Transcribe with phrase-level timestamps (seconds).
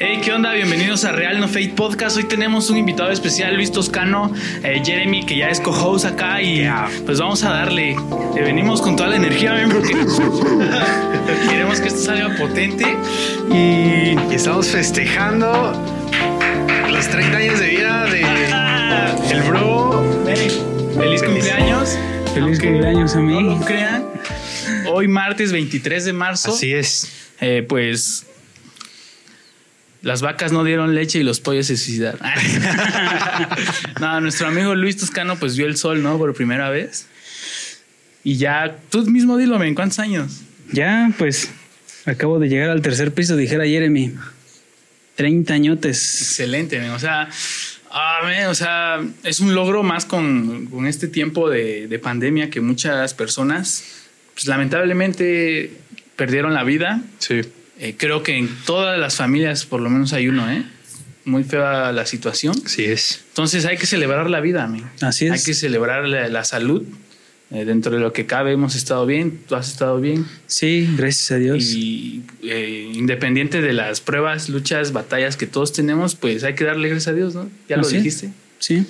[0.00, 0.52] Hey, ¿qué onda?
[0.52, 2.16] Bienvenidos a Real No Fate Podcast.
[2.16, 4.32] Hoy tenemos un invitado especial, Luis Toscano,
[4.62, 6.64] eh, Jeremy, que ya es co-host acá y
[7.04, 7.96] pues vamos a darle.
[8.32, 9.70] Le venimos con toda la energía, ¿ven?
[9.70, 9.88] porque
[11.50, 12.96] queremos que esto salga potente
[13.52, 15.72] y, estamos festejando
[16.92, 18.20] los 30 años de vida de
[19.32, 20.24] el bro.
[20.94, 21.98] feliz cumpleaños.
[22.34, 23.32] Feliz cumpleaños a mí.
[23.32, 24.04] No lo crean.
[24.92, 26.52] Hoy martes 23 de marzo.
[26.52, 27.10] Así es.
[27.40, 28.27] Eh, pues
[30.02, 32.20] las vacas no dieron leche y los pollos se suicidaron.
[34.00, 36.18] no, nuestro amigo Luis Toscano pues vio el sol, ¿no?
[36.18, 37.06] Por primera vez.
[38.22, 40.42] Y ya, tú mismo dilo, ¿en cuántos años?
[40.72, 41.50] Ya, pues
[42.04, 44.14] acabo de llegar al tercer piso, dijera Jeremy.
[45.16, 46.20] 30 añotes.
[46.20, 47.28] Excelente, o sea,
[47.90, 53.14] ah, o sea, es un logro más con, este tiempo de, de, pandemia que muchas
[53.14, 53.84] personas,
[54.34, 55.72] pues lamentablemente
[56.14, 57.02] perdieron la vida.
[57.18, 57.40] Sí.
[57.80, 60.64] Eh, creo que en todas las familias por lo menos hay uno, ¿eh?
[61.24, 62.54] Muy fea la situación.
[62.64, 63.24] Así es.
[63.28, 64.88] Entonces hay que celebrar la vida, amigo.
[65.00, 65.32] Así es.
[65.32, 66.82] Hay que celebrar la, salud.
[67.50, 70.26] Eh, dentro de lo que cabe hemos estado bien, tú has estado bien.
[70.46, 71.64] Sí, gracias a Dios.
[71.64, 76.88] Y eh, independiente de las pruebas, luchas, batallas que todos tenemos, pues hay que darle
[76.88, 77.48] gracias a Dios, ¿no?
[77.68, 78.30] Ya lo dijiste.
[78.58, 78.86] Sí.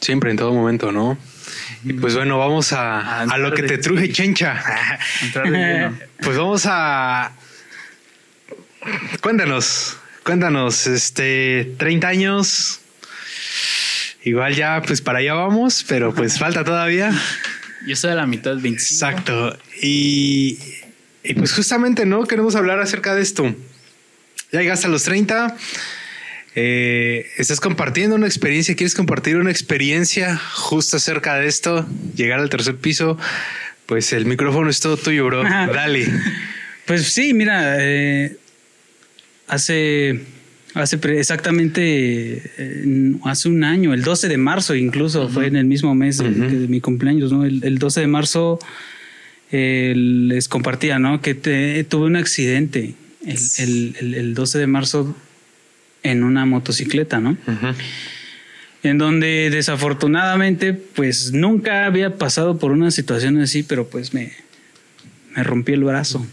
[0.00, 1.16] Siempre, en todo momento, ¿no?
[1.84, 4.62] Y pues bueno, vamos a, a, lo que te truje, chencha.
[6.20, 7.32] pues vamos a,
[9.20, 12.80] Cuéntanos, cuéntanos, este, 30 años.
[14.22, 17.12] Igual ya, pues para allá vamos, pero pues falta todavía.
[17.86, 18.76] Yo soy de la mitad, 25.
[18.92, 19.58] Exacto.
[19.82, 20.58] Y,
[21.22, 22.24] y pues justamente, ¿no?
[22.24, 23.54] Queremos hablar acerca de esto.
[24.52, 25.56] Ya llegaste a los 30.
[26.58, 32.48] Eh, estás compartiendo una experiencia, quieres compartir una experiencia justo acerca de esto, llegar al
[32.48, 33.18] tercer piso,
[33.84, 35.42] pues el micrófono es todo tuyo, bro.
[35.44, 36.08] Dale.
[36.86, 38.38] Pues sí, mira, eh,
[39.48, 40.24] hace,
[40.74, 42.42] hace exactamente
[43.24, 46.80] hace un año, el 12 de marzo incluso, fue en el mismo mes de, mi
[46.80, 47.44] cumpleaños, ¿no?
[47.44, 48.58] El, 12 de marzo
[49.50, 51.20] les compartía, ¿no?
[51.20, 51.34] Que
[51.88, 52.94] tuve un accidente
[53.26, 55.16] el, 12 de marzo
[56.02, 57.36] en una motocicleta, ¿no?
[58.82, 64.32] En donde desafortunadamente, pues nunca había pasado por una situación así, pero pues me,
[65.34, 66.24] me rompí el brazo.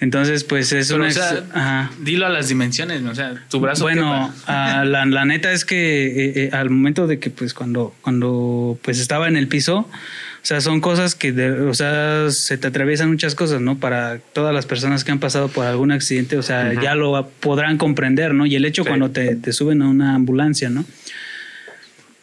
[0.00, 1.90] Entonces, pues es una.
[2.00, 3.84] Dilo a las dimensiones, o sea, tu brazo.
[3.84, 8.78] Bueno, la, la, neta es que eh, eh, al momento de que, pues, cuando, cuando
[8.82, 13.10] pues estaba en el piso, o sea, son cosas que, o sea, se te atraviesan
[13.10, 13.78] muchas cosas, ¿no?
[13.78, 17.76] Para todas las personas que han pasado por algún accidente, o sea, ya lo podrán
[17.76, 18.46] comprender, ¿no?
[18.46, 20.86] Y el hecho cuando te, te suben a una ambulancia, ¿no?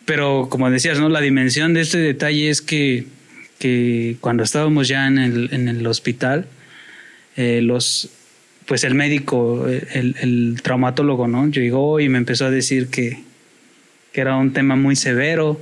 [0.06, 1.10] Pero como decías, ¿no?
[1.10, 3.06] La dimensión de este detalle es que,
[3.60, 6.48] que cuando estábamos ya en el, en el hospital,
[7.38, 8.10] eh, los,
[8.66, 11.48] pues el médico, el, el, traumatólogo, ¿no?
[11.48, 13.20] Llegó y me empezó a decir que,
[14.12, 15.60] que era un tema muy severo,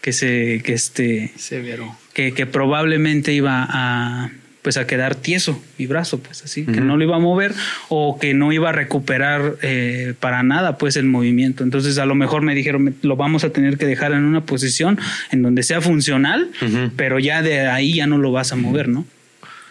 [0.00, 4.30] que se, que este, severo, que, que probablemente iba a,
[4.62, 7.52] pues a quedar tieso mi brazo, pues así, que no lo iba a mover
[7.88, 11.62] o que no iba a recuperar eh, para nada, pues el movimiento.
[11.62, 14.98] Entonces a lo mejor me dijeron, lo vamos a tener que dejar en una posición
[15.30, 16.50] en donde sea funcional,
[16.96, 19.04] pero ya de ahí ya no lo vas a mover, ¿no?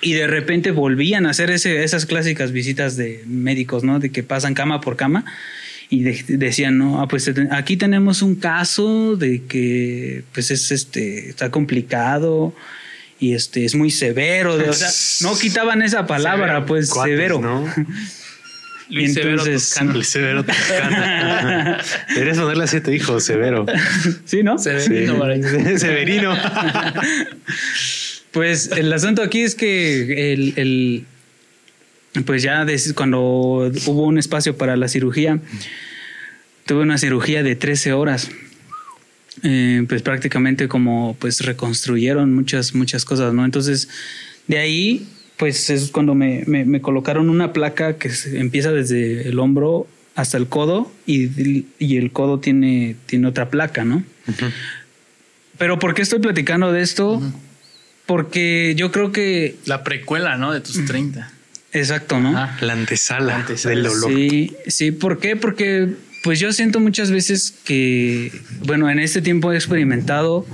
[0.01, 3.99] Y de repente volvían a hacer ese, esas clásicas visitas de médicos, ¿no?
[3.99, 5.25] De que pasan cama por cama
[5.89, 11.51] y decían, no, ah, pues aquí tenemos un caso de que pues es este, está
[11.51, 12.53] complicado
[13.19, 14.89] y este es muy severo, o sea,
[15.21, 17.39] no quitaban esa palabra, pues severo.
[17.39, 17.65] ¿no?
[18.89, 21.77] Luis Entonces, Severo Luis Severo Toscano.
[22.09, 23.65] Deberías ponerle así a tu hijo, Severo.
[24.25, 24.59] Sí, ¿no?
[24.59, 25.19] Severino.
[25.79, 26.37] Severino.
[28.35, 31.05] Pues el asunto aquí es que el,
[32.25, 35.39] pues ya cuando hubo un espacio para la cirugía,
[36.65, 38.29] tuve una cirugía de 13 horas.
[39.43, 43.45] Eh, pues prácticamente como pues reconstruyeron muchas, muchas cosas, ¿no?
[43.45, 43.87] Entonces,
[44.47, 45.07] de ahí,
[45.37, 50.91] pues es cuando me, colocaron una placa que empieza desde el hombro hasta el codo
[51.05, 54.03] y, el codo tiene, tiene otra placa, ¿no?
[55.57, 57.21] Pero ¿por qué estoy platicando de esto?
[58.05, 59.55] Porque yo creo que.
[59.65, 60.51] La precuela, ¿no?
[60.53, 61.31] De tus 30.
[61.73, 62.31] Exacto, ¿no?
[62.31, 64.11] La antesala, del dolor.
[64.11, 64.91] Sí, sí.
[64.91, 65.35] ¿Por qué?
[65.35, 65.89] Porque,
[66.23, 68.31] pues yo siento muchas veces que,
[68.61, 70.45] bueno, en este tiempo he experimentado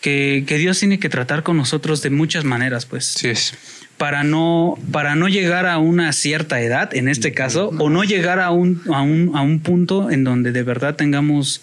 [0.00, 3.04] que, Dios tiene que tratar con nosotros de muchas maneras, pues.
[3.04, 3.54] Sí es.
[3.98, 8.38] Para no, para no llegar a una cierta edad, en este caso, o no llegar
[8.38, 11.62] a un, a un, a un punto en donde de verdad tengamos,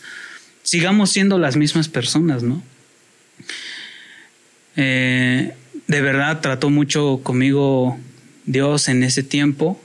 [0.62, 2.62] sigamos siendo las mismas personas, ¿no?
[4.76, 5.54] Eh,
[5.88, 7.98] de verdad trató mucho conmigo
[8.46, 9.80] Dios en ese tiempo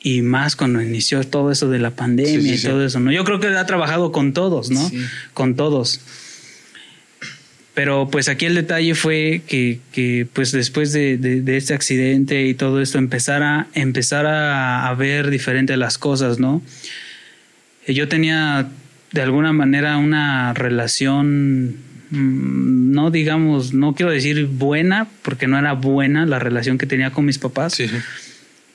[0.00, 2.66] y más cuando inició todo eso de la pandemia Sí, sí, y sí.
[2.66, 3.10] todo eso, ¿no?
[3.12, 4.90] Yo creo que ha trabajado con todos, ¿no?
[5.34, 6.00] Con todos.
[7.74, 12.46] Pero pues aquí el detalle fue que, que, pues después de, de- de este accidente
[12.46, 16.60] y todo esto empezar a, empezar a, a ver diferente las cosas, ¿no?
[17.86, 18.68] Yo tenía
[19.12, 21.76] de alguna manera una relación,
[22.10, 27.24] no digamos, no quiero decir buena, porque no era buena la relación que tenía con
[27.24, 27.96] mis papás Sí, sí.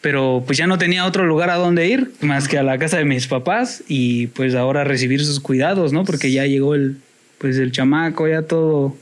[0.02, 2.98] pero pues ya no tenía otro lugar a donde ir más que a la casa
[2.98, 6.04] de mis papás y pues ahora recibir sus cuidados, ¿no?
[6.04, 6.98] Porque ya llegó el
[7.38, 8.96] pues el chamaco ya todo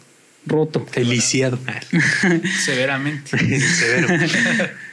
[0.47, 0.85] roto.
[0.95, 1.59] Deliciado.
[2.65, 3.37] Severamente.
[3.59, 4.07] Severo.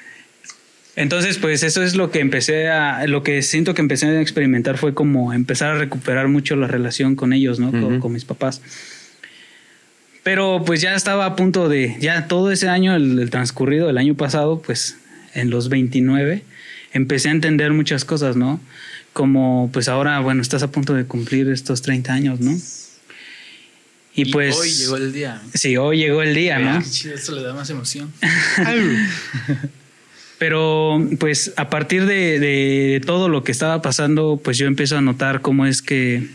[0.96, 4.78] Entonces, pues eso es lo que empecé a lo que siento que empecé a experimentar
[4.78, 8.00] fue como empezar a recuperar mucho la relación con ellos, ¿no?
[8.00, 8.60] Con mis papás.
[10.28, 13.96] Pero pues ya estaba a punto de ya todo ese año el, el transcurrido el
[13.96, 14.98] año pasado, pues
[15.32, 16.44] en los 29
[16.92, 18.60] empecé a entender muchas cosas, ¿no?
[19.14, 22.54] Como pues ahora, bueno, estás a punto de cumplir estos 30 años, ¿no?
[24.14, 25.40] Y, pues hoy llegó el día.
[25.54, 26.78] Sí, hoy llegó el día, ¿no?
[26.80, 28.12] Qué chido, esto le da más emoción.
[30.38, 35.00] Pero pues a partir de, de todo lo que estaba pasando, pues yo empiezo a
[35.00, 36.28] notar cómo es que,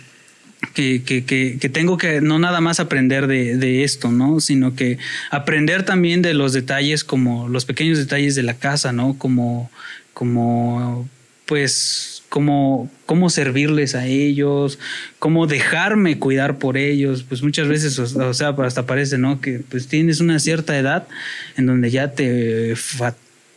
[0.73, 4.39] que, que, que- tengo que no nada más aprender de, de esto, ¿no?
[4.39, 4.97] Sino que
[5.31, 9.17] aprender también de los detalles, como los pequeños detalles de la casa, ¿no?
[9.17, 9.69] Como,
[10.13, 11.07] como
[11.45, 14.79] pues, cómo, cómo servirles a ellos,
[15.19, 17.23] cómo dejarme cuidar por ellos.
[17.27, 19.39] Pues muchas veces, o, o sea, hasta parece, ¿no?
[19.41, 21.07] Que pues tienes una cierta edad
[21.57, 22.75] en donde ya te,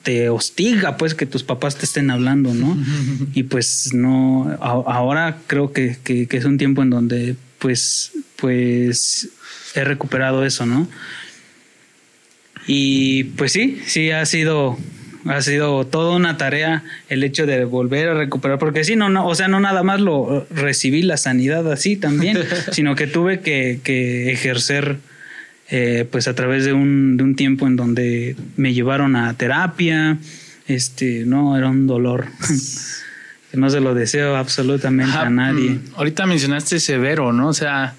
[0.07, 2.79] te hostiga, pues, que tus papás te estén hablando, ¿no?
[3.35, 8.13] y pues no, a- ahora creo que, que- que es un tiempo en donde, pues,
[8.37, 9.29] pues,
[9.75, 10.87] he recuperado eso, ¿no?
[12.69, 14.79] Y pues sí, sí ha sido
[15.29, 19.27] ha sido toda una tarea el hecho de volver a recuperar, porque sí, no, no,
[19.27, 22.39] o sea, no nada más lo recibí la sanidad así también,
[22.73, 24.99] sino que tuve que, que ejercer
[25.71, 30.19] eh, pues a través de un, de un tiempo en donde me llevaron a terapia,
[30.69, 32.27] este, no, era un dolor
[33.51, 35.71] que no se lo deseo absolutamente Ajá, a nadie.
[35.71, 37.49] mm, Ahorita mencionaste severo, ¿no?
[37.49, 37.95] O sea,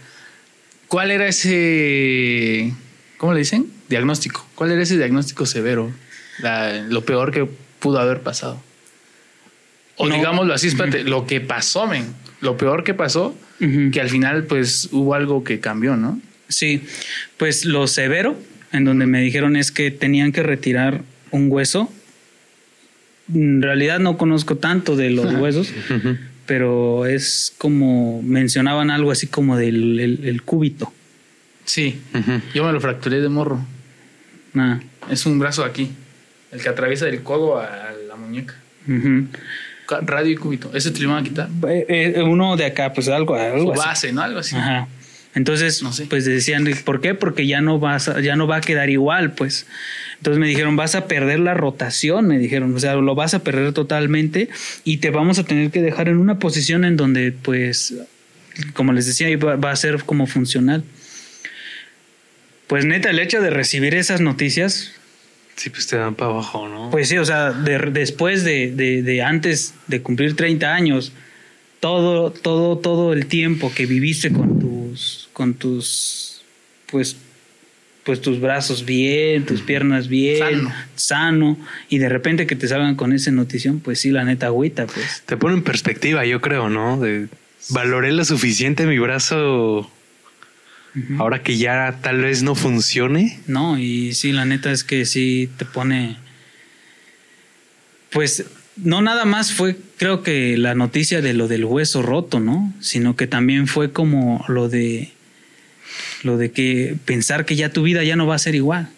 [0.87, 2.73] ¿cuál era ese,
[3.17, 3.67] ¿cómo le dicen?
[3.89, 4.45] Diagnóstico.
[4.55, 5.91] ¿Cuál era ese diagnóstico severo?
[6.39, 7.47] La- lo peor que
[7.79, 8.61] pudo haber pasado.
[9.95, 10.15] O No.
[10.15, 12.05] digámoslo así, espérate, lo que pasó, men.
[12.41, 16.21] Lo peor que pasó, que al final pues hubo algo que cambió, ¿no?
[16.49, 16.81] Sí,
[17.37, 18.37] pues lo severo
[18.71, 21.01] en donde me dijeron es que tenían que retirar
[21.31, 21.91] un hueso.
[23.33, 25.73] En realidad no conozco tanto de los huesos,
[26.45, 30.93] pero es como mencionaban algo así como del el- el cúbito.
[31.65, 31.99] Sí,
[32.53, 33.59] yo me lo fracturé de morro.
[34.53, 34.81] Nada.
[35.11, 35.89] Es un brazo aquí,
[36.53, 38.55] el que atraviesa del codo a la muñeca.
[40.01, 40.71] Radio y cúbito.
[40.73, 41.49] ¿Ese te lo iban a quitar?
[41.67, 43.79] Eh, eh, uno de acá, pues algo, Su algo así.
[43.87, 44.21] base, ¿no?
[44.21, 44.55] Algo así.
[44.55, 44.87] Ajá.
[45.37, 46.05] Entonces, No sé.
[46.07, 47.13] pues decían, ¿por qué?
[47.13, 49.67] Porque ya no vas a- ya no va a quedar igual, pues.
[50.17, 53.43] Entonces me dijeron, vas a perder la rotación, me dijeron, o sea, lo vas a
[53.43, 54.49] perder totalmente
[54.83, 57.93] y te vamos a tener que dejar en una posición en donde, pues,
[58.73, 60.83] como les decía, va, va a ser como funcional.
[62.67, 64.91] Pues neta, el hecho de recibir esas noticias,
[65.55, 66.89] Sí, pues te dan para abajo, ¿no?
[66.91, 71.13] pues sí, o sea, de- después de, de- de antes de cumplir 30 años,
[71.79, 76.41] todo, todo, todo el tiempo que viviste con tus, con tus,
[76.89, 77.15] pues,
[78.03, 80.73] pues tus brazos bien, tus piernas bien, Sano.
[80.95, 81.57] sano,
[81.89, 85.21] y de repente que te salgan con esa notición, pues sí, la neta agüita, pues.
[85.27, 86.99] Te pone en perspectiva, yo creo, ¿no?
[86.99, 87.27] De
[87.69, 89.91] valoré lo suficiente mi brazo
[91.19, 93.39] ahora que ya tal vez no funcione.
[93.45, 96.17] No, y sí, la neta es que sí te pone.
[98.09, 98.43] Pues
[98.75, 102.73] no nada más fue, creo que la noticia de lo del hueso roto, ¿no?
[102.79, 105.11] Sino que también fue como lo de.
[106.23, 108.89] Lo de que pensar que ya tu vida ya no va a ser igual.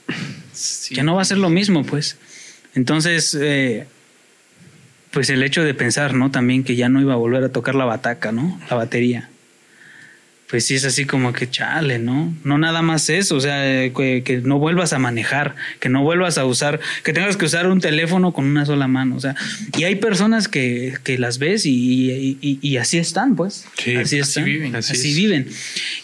[0.53, 0.95] Sí.
[0.95, 2.17] Que no va a ser lo mismo, pues.
[2.75, 3.85] Entonces, eh,
[5.11, 6.31] pues el hecho de pensar, ¿no?
[6.31, 8.59] También que ya no iba a volver a tocar la bataca, ¿no?
[8.69, 9.28] La batería.
[10.49, 12.33] Pues sí es así como que chale, ¿no?
[12.43, 16.01] No nada más eso, o sea, eh, que, que no vuelvas a manejar, que no
[16.01, 19.35] vuelvas a usar, que tengas que usar un teléfono con una sola mano, o sea,
[19.77, 23.65] y hay personas que, que las ves y, y- y- y así están, pues.
[23.77, 24.45] Sí, así así están.
[24.45, 24.75] viven.
[24.75, 25.15] Así, Así es.
[25.17, 25.47] viven.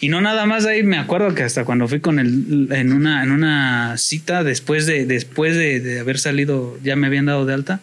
[0.00, 3.24] Y no nada más ahí, me acuerdo que hasta cuando fui con él en una,
[3.24, 7.54] en una cita, después de, después de, de haber salido, ya me habían dado de
[7.54, 7.80] alta,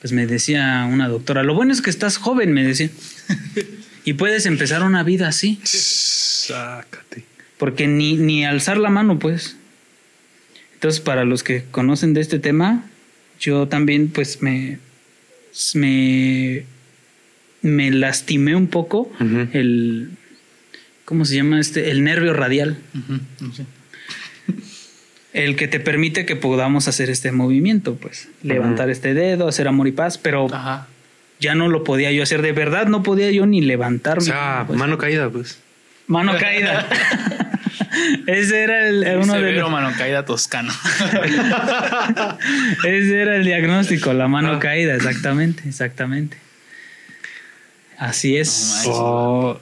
[0.00, 2.88] pues me decía una doctora, lo bueno es que estás joven, me decía.
[4.06, 7.24] y puedes empezar una vida así, Sácate.
[7.58, 9.56] porque ni, ni alzar la mano, pues.
[10.74, 12.84] Entonces, para los que conocen de este tema,
[13.40, 14.78] yo también, pues, me,
[15.74, 16.64] me,
[17.62, 19.10] me lastimé un poco
[19.52, 20.10] el,
[21.04, 21.90] ¿cómo se llama este?
[21.90, 22.78] El nervio radial,
[23.56, 23.64] sé.
[25.32, 29.88] el que te permite que podamos hacer este movimiento, pues, levantar este dedo, hacer amor
[29.88, 30.86] y paz, pero Ajá.
[31.40, 34.22] Ya no lo podía yo hacer, de verdad no podía yo ni O levantarme.
[34.24, 34.78] sea, pues.
[34.78, 35.58] mano caída, pues.
[36.06, 36.86] Mano caída.
[38.26, 40.72] Ese era el, uno de los- mano caída toscano.
[42.84, 44.58] Ese era el diagnóstico, la mano Ah.
[44.58, 46.36] caída, exactamente, exactamente.
[47.98, 48.82] Así es.
[48.86, 49.60] No Oh,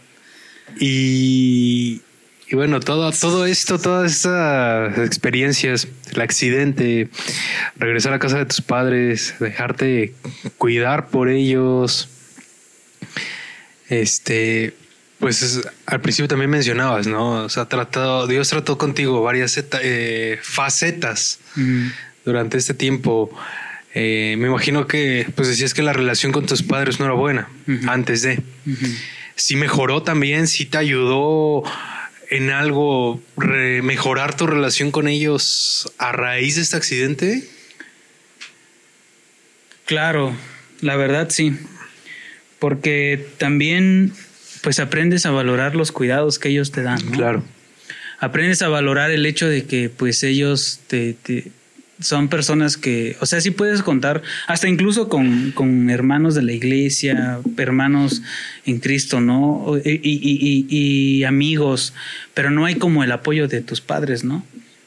[0.80, 2.00] y,
[2.48, 7.08] y bueno, todo, todo esto, todas estas experiencias, el accidente,
[7.76, 10.14] regresar a casa de tus padres, dejarte
[10.58, 12.08] cuidar por ellos.
[13.88, 14.74] Este,
[15.18, 17.44] pues es- al principio también mencionabas, ¿no?
[17.44, 21.88] O sea, tratado, Dios trató contigo varias eh, facetas Mm,
[22.24, 23.30] durante este tiempo.
[23.94, 27.48] Eh, me imagino que, pues decías que la relación con tus padres no era buena
[27.86, 28.42] antes de.
[28.66, 28.86] ujú.
[29.36, 31.62] Si mejoró también, si te ayudó
[32.36, 37.44] en algo re- mejorar tu relación con ellos a raíz de este accidente.
[39.86, 40.34] Claro,
[40.80, 41.56] la verdad sí.
[42.58, 44.12] Porque también
[44.62, 46.98] pues aprendes a valorar los cuidados que ellos te dan.
[47.04, 47.12] ¿no?
[47.12, 47.44] Claro.
[48.18, 51.48] aprendes a valorar el hecho de que pues ellos te, te-
[52.00, 56.52] son personas que, o sea, sí puedes contar, hasta incluso con, con hermanos de la
[56.52, 58.22] iglesia, hermanos
[58.66, 59.74] en Cristo, ¿no?
[59.84, 61.92] Y, y- y- y amigos,
[62.34, 64.44] pero no hay como el apoyo de tus padres, ¿no?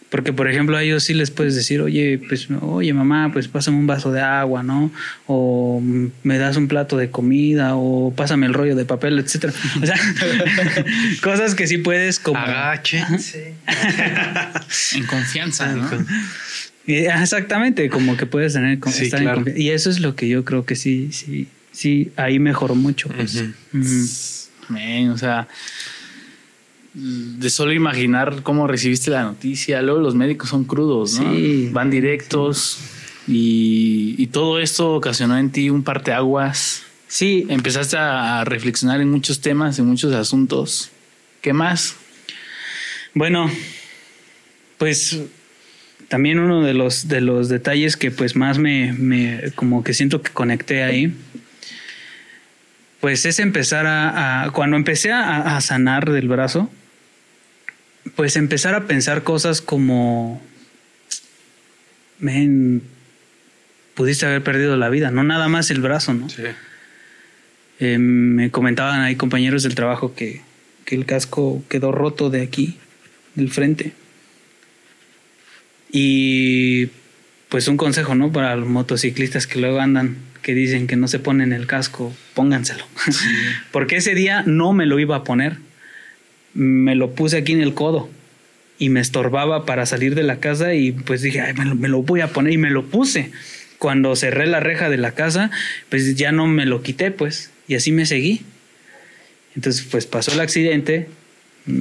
[0.09, 3.77] Porque, por ejemplo, a ellos sí les puedes decir, oye, pues, oye, mamá, pues pásame
[3.77, 4.89] un vaso de agua, ¿no?
[5.25, 5.81] O
[6.23, 9.51] me das un plato de comida, o pásame el rollo de papel, etcétera.
[9.81, 9.95] O sea,
[11.21, 12.39] cosas que sí puedes como...
[12.39, 13.53] Agáchense.
[14.95, 15.89] en confianza, ¿no?
[16.87, 19.41] Exactamente, como que puedes tener Sí, estar en claro.
[19.41, 23.09] confi- Y eso es lo que yo creo que sí, sí, sí, ahí mejoró mucho.
[23.09, 23.43] Pues.
[25.11, 25.47] O sea,
[26.93, 31.33] de solo imaginar cómo recibiste la noticia, luego los médicos son crudos, ¿no?
[31.35, 31.69] Sí.
[31.71, 32.79] Van directos
[33.27, 36.83] y, y todo esto ocasionó en ti un parteaguas.
[37.09, 40.89] Sí, Empezaste a, a reflexionar en muchos temas, en muchos asuntos.
[41.41, 41.95] ¿Qué más?
[43.13, 43.49] bueno,
[44.77, 45.19] pues
[46.07, 50.21] también uno de los, de los detalles que pues más me, me como que siento
[50.21, 51.13] que conecté ahí,
[53.01, 56.71] pues es empezar a, a- cuando empecé a, a sanar del brazo,
[58.15, 60.41] pues empezar a pensar cosas como,
[62.19, 62.81] men,
[63.95, 66.29] pudiste haber perdido la vida, no nada más el brazo, ¿no?
[66.29, 66.43] Sí.
[67.79, 70.41] Eh, me comentaban ahí compañeros del trabajo que,
[70.85, 72.77] que el casco quedó roto de aquí,
[73.35, 73.93] del frente.
[75.91, 76.89] Y
[77.49, 78.31] pues un consejo, ¿no?
[78.31, 82.85] Para los motociclistas que luego andan, que dicen que no se ponen el casco, pónganselo.
[83.71, 85.57] Porque ese día no me lo iba a poner.
[86.53, 88.09] Me lo puse aquí en el codo
[88.79, 91.87] y me estorbaba para salir de la casa y pues dije, Ay, me, lo, me
[91.87, 93.31] lo voy a poner y me lo puse.
[93.77, 95.51] Cuando cerré la reja de la casa,
[95.89, 98.41] pues ya no me lo quité, pues, y así me seguí.
[99.55, 101.07] Entonces, pues pasó el accidente,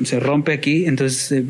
[0.04, 1.44] se rompe aquí, entonces, eh,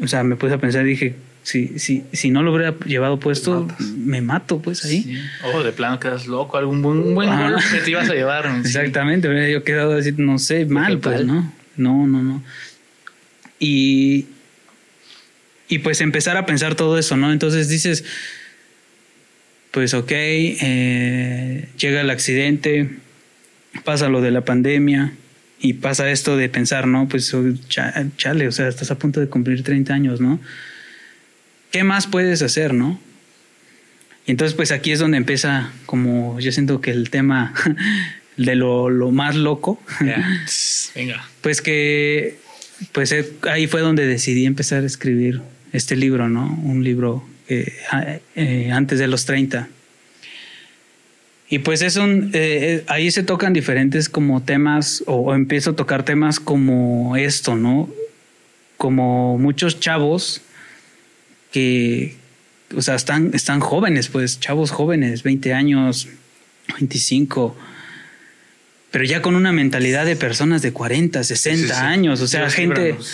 [0.00, 1.14] o sea, me puse a pensar, dije,
[1.44, 5.02] si, si, si no lo hubiera llevado puesto, me mato, pues ahí.
[5.02, 5.18] Sí.
[5.52, 7.50] O de plano quedas loco, algún buen, un buen Ajá.
[7.52, 8.46] golpe te ibas a llevar.
[8.64, 11.26] Exactamente, hubiera yo quedado así, no sé, mal, pues, tal?
[11.26, 11.52] ¿no?
[11.76, 12.42] No, no, no.
[13.58, 14.26] Y,
[15.68, 17.30] y pues empezar a pensar todo eso, ¿no?
[17.30, 18.04] Entonces dices,
[19.70, 22.88] pues ok, eh, llega el accidente,
[23.84, 25.12] pasa lo de la pandemia
[25.60, 27.08] y pasa esto de pensar, ¿no?
[27.08, 30.40] Pues oh, cha- chale, o sea, estás a punto de cumplir 30 años, ¿no?
[31.74, 33.00] ¿Qué más puedes hacer, no?
[34.26, 37.52] Y entonces, pues aquí es donde empieza, como yo siento que el tema
[38.36, 39.82] de lo, lo más loco.
[40.94, 41.28] Venga.
[41.40, 42.38] pues que,
[42.92, 46.56] pues eh, ahí fue donde decidí empezar a escribir este libro, ¿no?
[46.62, 47.72] Un libro eh,
[48.36, 49.66] eh, antes de los 30.
[51.48, 55.74] Y pues es un, eh, ahí se tocan diferentes como temas, o, o empiezo a
[55.74, 57.90] tocar temas como esto, ¿no?
[58.76, 60.40] Como muchos chavos
[61.54, 62.16] que,
[62.76, 66.08] o sea, están, están jóvenes, pues, chavos jóvenes, 20 años,
[66.80, 67.56] 25,
[68.90, 71.74] pero ya con una mentalidad de personas de 40, 60 Sí, sí, sí.
[71.80, 72.96] años, o sea, Dios, gente...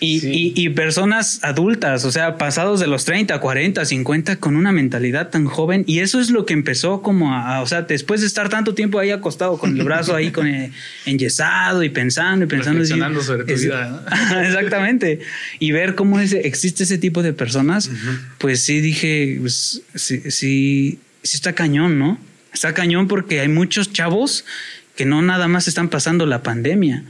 [0.00, 0.54] Y, Sí.
[0.56, 5.30] y- y personas adultas, o sea, pasados de los 30, 40, 50, con una mentalidad
[5.30, 5.82] tan joven.
[5.88, 8.74] Y eso es lo que empezó como a, a- o sea, después de estar tanto
[8.74, 10.70] tiempo ahí acostado con el brazo ahí con el-
[11.06, 12.78] enyesado y pensando y pensando.
[12.78, 14.40] Reflexionando sobre tu es- vida, ¿no?
[14.40, 15.18] Exactamente.
[15.58, 17.90] Y ver cómo ese- existe ese tipo de personas,
[18.38, 22.18] pues sí dije, pues, sí, sí, sí está cañón, ¿no?
[22.52, 24.44] Está cañón porque hay muchos chavos
[24.96, 27.04] que no nada más están pasando la pandemia,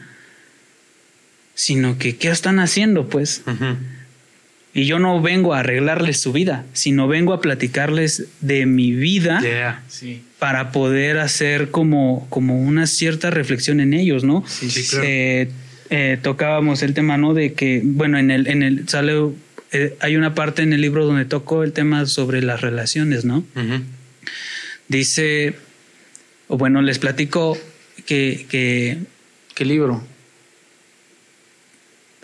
[1.59, 3.09] sino que ¿qué están haciendo?
[3.09, 3.43] Pues
[4.73, 9.41] y yo no vengo a arreglarles su vida, sino vengo a platicarles de mi vida
[9.43, 9.83] Yeah.
[9.89, 10.23] Sí.
[10.39, 14.45] para poder hacer como, como una cierta reflexión en ellos, ¿no?
[14.47, 15.05] Sí, sí, claro.
[15.09, 15.51] Eh,
[15.91, 17.35] eh, tocábamos el tema, ¿no?
[17.35, 19.15] De que, bueno, en el, en el sale,
[19.73, 23.43] eh, hay una parte en el libro donde tocó el tema sobre las relaciones, ¿no?
[24.87, 25.57] Dice,
[26.47, 27.59] o bueno, les platico
[28.07, 28.99] que, que
[29.57, 30.05] ¿Qué libro?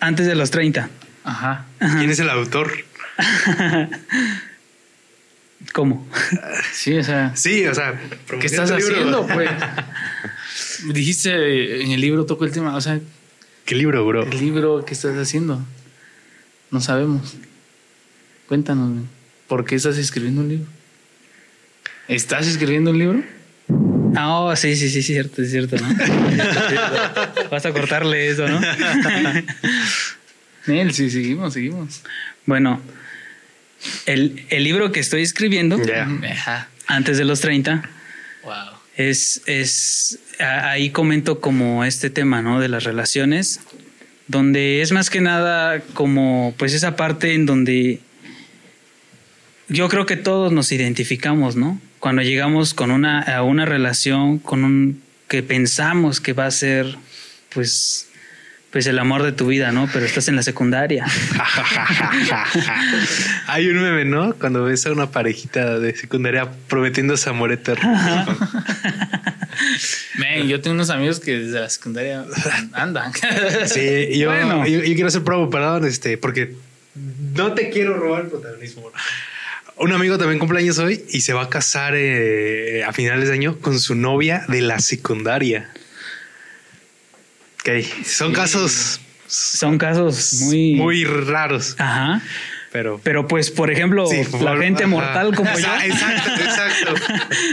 [0.07, 0.91] Antes de los 30,
[1.25, 1.67] Ajá.
[1.79, 2.73] ¿Quién es el autor?
[5.73, 6.07] ¿cómo?
[6.73, 7.35] Sí, o sea.
[7.35, 7.99] Sí, o sea,
[8.41, 8.85] ¿Qué estás libro.
[8.85, 9.51] haciendo, pues?
[10.95, 12.77] Dijiste eh, en el libro toco el tema.
[12.77, 13.01] O sea,
[13.65, 14.25] ¿Qué libro, bro?
[14.25, 15.61] el libro, ¿qué estás haciendo?
[16.71, 17.35] No sabemos.
[18.49, 19.05] Cuéntanos.
[19.49, 20.67] ¿por qué estás escribiendo un libro?
[22.09, 23.23] ¿Estás escribiendo un libro?
[24.17, 25.89] Ah, oh, sí, sí, sí, cierto, es cierto, ¿no?
[27.51, 28.61] Vas a cortarle eso, ¿no?
[30.67, 32.03] Nel, sí, seguimos, seguimos.
[32.47, 32.81] Bueno,
[34.07, 35.77] el, el libro que estoy escribiendo
[36.87, 37.83] antes de los 30
[38.45, 38.53] Wow.
[38.97, 42.61] es, es a- ahí comento como este tema, ¿no?
[42.61, 43.61] De las relaciones,
[44.29, 48.01] donde es más que nada como pues esa parte en donde
[49.69, 51.81] yo creo que todos nos identificamos, ¿no?
[52.05, 56.99] Cuando llegamos con una, a una relación, con un que pensamos que va a ser
[57.55, 58.11] pues
[58.71, 59.89] pues el amor de tu vida, ¿no?
[59.91, 61.07] Pero estás en la secundaria.
[63.47, 64.35] Hay un meme, ¿no?
[64.35, 67.91] Cuando ves a una parejita de secundaria prometiéndose amor eterno.
[70.19, 72.27] Men, yo tengo unos amigos que desde la secundaria
[72.75, 73.13] andan.
[73.65, 74.67] Sí, yo, Bueno.
[74.67, 76.55] yo, yo quiero hacer promo, perdón, este, porque
[77.35, 78.93] no te quiero robar el protagonismo.
[79.77, 83.59] Un amigo también cumpleaños hoy y se va a casar eh, a finales de año
[83.61, 85.71] con su novia de la secundaria.
[87.61, 92.23] Ok, son casos Son casos muy muy raros, Ajá.
[92.75, 94.91] Pero Pero pues, por ejemplo, Sí, la gente ajá.
[94.91, 96.95] mortal como yo, Exa- Exacto, exacto.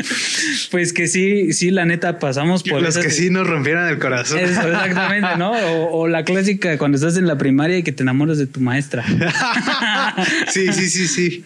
[0.71, 3.99] pues que sí, sí, la neta pasamos por Los esas- que sí nos rompieran el
[3.99, 4.39] corazón.
[4.39, 5.51] Eso, exactamente, ¿no?
[5.51, 8.61] O, o la clásica cuando estás en la primaria y que te enamoras de tu
[8.61, 9.05] maestra.
[10.47, 11.43] sí, sí, sí, sí.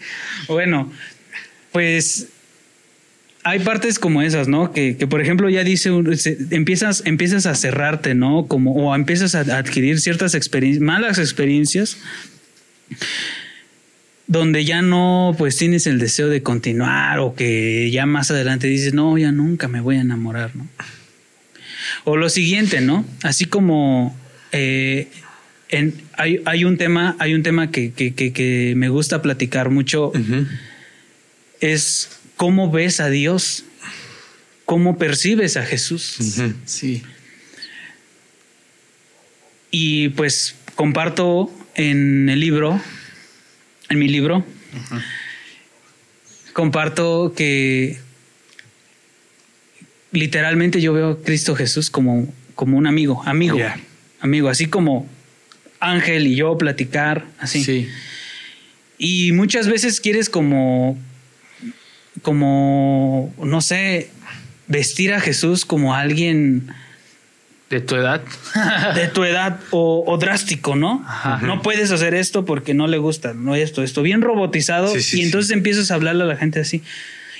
[0.48, 0.90] Bueno,
[1.70, 2.28] pues
[3.44, 4.72] hay partes como esas, ¿no?
[4.72, 8.46] Que, que, por ejemplo ya dice, se- empiezas, empiezas a cerrarte, ¿no?
[8.46, 11.98] Como, o empiezas a adquirir ciertas experiencias, malas experiencias,
[14.28, 18.92] donde ya no, pues tienes el deseo de continuar o que ya más adelante dices,
[18.94, 20.66] no, ya nunca me voy a enamorar, ¿no?
[22.04, 23.04] O lo siguiente, ¿no?
[23.22, 24.16] Así como
[24.52, 25.08] eh,
[25.68, 29.70] en- hay, hay un tema, hay un tema que, que- que- que me gusta platicar
[29.70, 30.12] mucho
[31.60, 33.64] es cómo ves a Dios,
[34.64, 36.16] cómo percibes a Jesús.
[36.64, 37.02] Sí.
[39.70, 42.80] Y pues comparto en el libro,
[43.88, 44.44] en mi libro,
[46.52, 47.98] comparto que
[50.12, 53.58] literalmente yo veo a Cristo Jesús como, como un amigo, amigo,
[54.20, 55.08] amigo, así como
[55.80, 57.62] Ángel y yo platicar, así.
[57.62, 57.88] Sí.
[58.98, 60.98] Y muchas veces quieres como,
[62.22, 64.10] como, no sé,
[64.68, 66.68] vestir a Jesús como alguien
[67.70, 68.22] De tu edad.
[68.94, 71.04] de tu edad o, o drástico, ¿no?
[71.06, 71.40] Ajá.
[71.42, 74.92] No puedes hacer esto porque no le gusta, no esto, esto, bien robotizado.
[74.94, 76.82] Sí, sí, y entonces empiezas a hablarle a la gente así.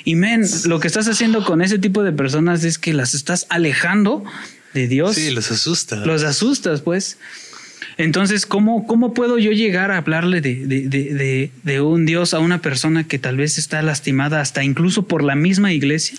[0.05, 3.47] Y men, lo que estás haciendo con ese tipo de personas es que las estás
[3.51, 4.25] alejando
[4.75, 5.15] de Dios.
[5.15, 5.97] Sí, los asusta.
[5.97, 7.19] los asustas, pues.
[7.99, 12.35] Entonces, ¿cómo, cómo puedo yo llegar a hablarle de, de- de- de- de un Dios
[12.35, 16.19] a una persona que tal vez está lastimada hasta incluso por la misma iglesia?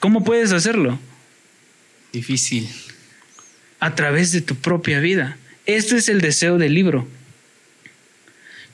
[0.00, 0.98] ¿Cómo puedes hacerlo?
[2.12, 2.68] Difícil.
[3.80, 5.36] A través de tu propia vida.
[5.66, 7.06] Este es el deseo del libro.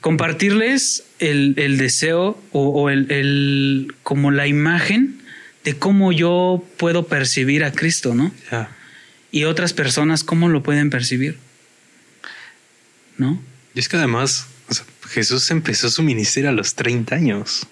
[0.01, 5.19] Compartirles el, el deseo o, o el, el- como la imagen
[5.63, 8.31] de cómo yo puedo percibir a Cristo, ¿no?
[9.31, 11.37] Y otras personas cómo lo pueden percibir.
[13.17, 13.41] ¿No?
[13.73, 17.65] Y es que además, o sea, Jesús empezó su ministerio a los 30 años.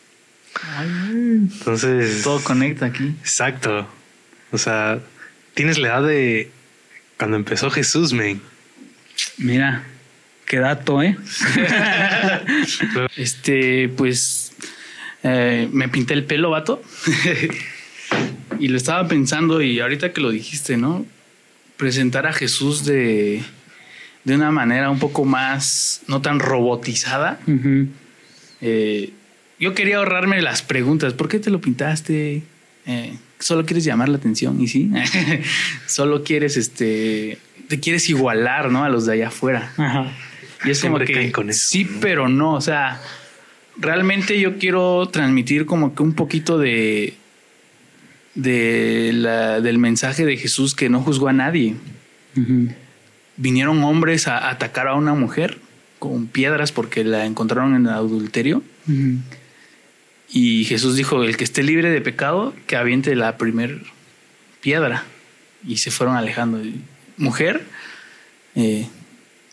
[0.81, 3.15] Entonces, Todo conecta aquí.
[3.21, 3.87] exacto.
[4.51, 4.99] O sea,
[5.53, 6.51] tienes la edad de
[7.17, 8.41] cuando empezó Jesús, men.
[9.37, 9.83] Mira,
[10.45, 11.17] qué dato, ¿eh?
[13.17, 14.53] Este, pues
[15.23, 16.81] eh, me pinté el pelo, vato.
[18.59, 21.05] y lo estaba pensando y ahorita que lo dijiste, ¿no?
[21.77, 23.41] Presentar a Jesús de,
[24.23, 27.39] de una manera un poco más, no tan robotizada.
[28.61, 29.11] Eh,
[29.59, 31.13] yo quería ahorrarme las preguntas.
[31.13, 32.43] ¿Por qué te lo pintaste?
[32.85, 34.91] Eh, solo quieres llamar la atención y sí,
[35.87, 38.83] solo quieres este, te quieres igualar, ¿no?
[38.83, 39.71] A los de allá afuera.
[40.65, 42.53] Y es como que con eso, sí, pero no.
[42.53, 43.01] O sea,
[43.77, 47.15] realmente yo quiero transmitir como que un poquito de
[48.35, 51.75] de la, del mensaje de Jesús que no juzgó a nadie.
[53.37, 55.59] Vinieron hombres a atacar a una mujer
[55.99, 58.63] con piedras porque la encontraron en el adulterio.
[60.35, 63.83] Y Jesús dijo, el que esté libre de pecado, que aviente la primer
[64.61, 65.03] piedra.
[65.63, 66.59] Y se fueron alejando.
[67.17, 67.63] Mujer,
[68.55, 68.87] eh,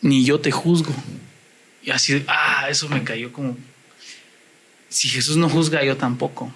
[0.01, 0.91] ni yo te juzgo.
[1.83, 3.55] Y así, ah, eso me cayó como...
[4.89, 6.51] Si Jesús no juzga, yo tampoco.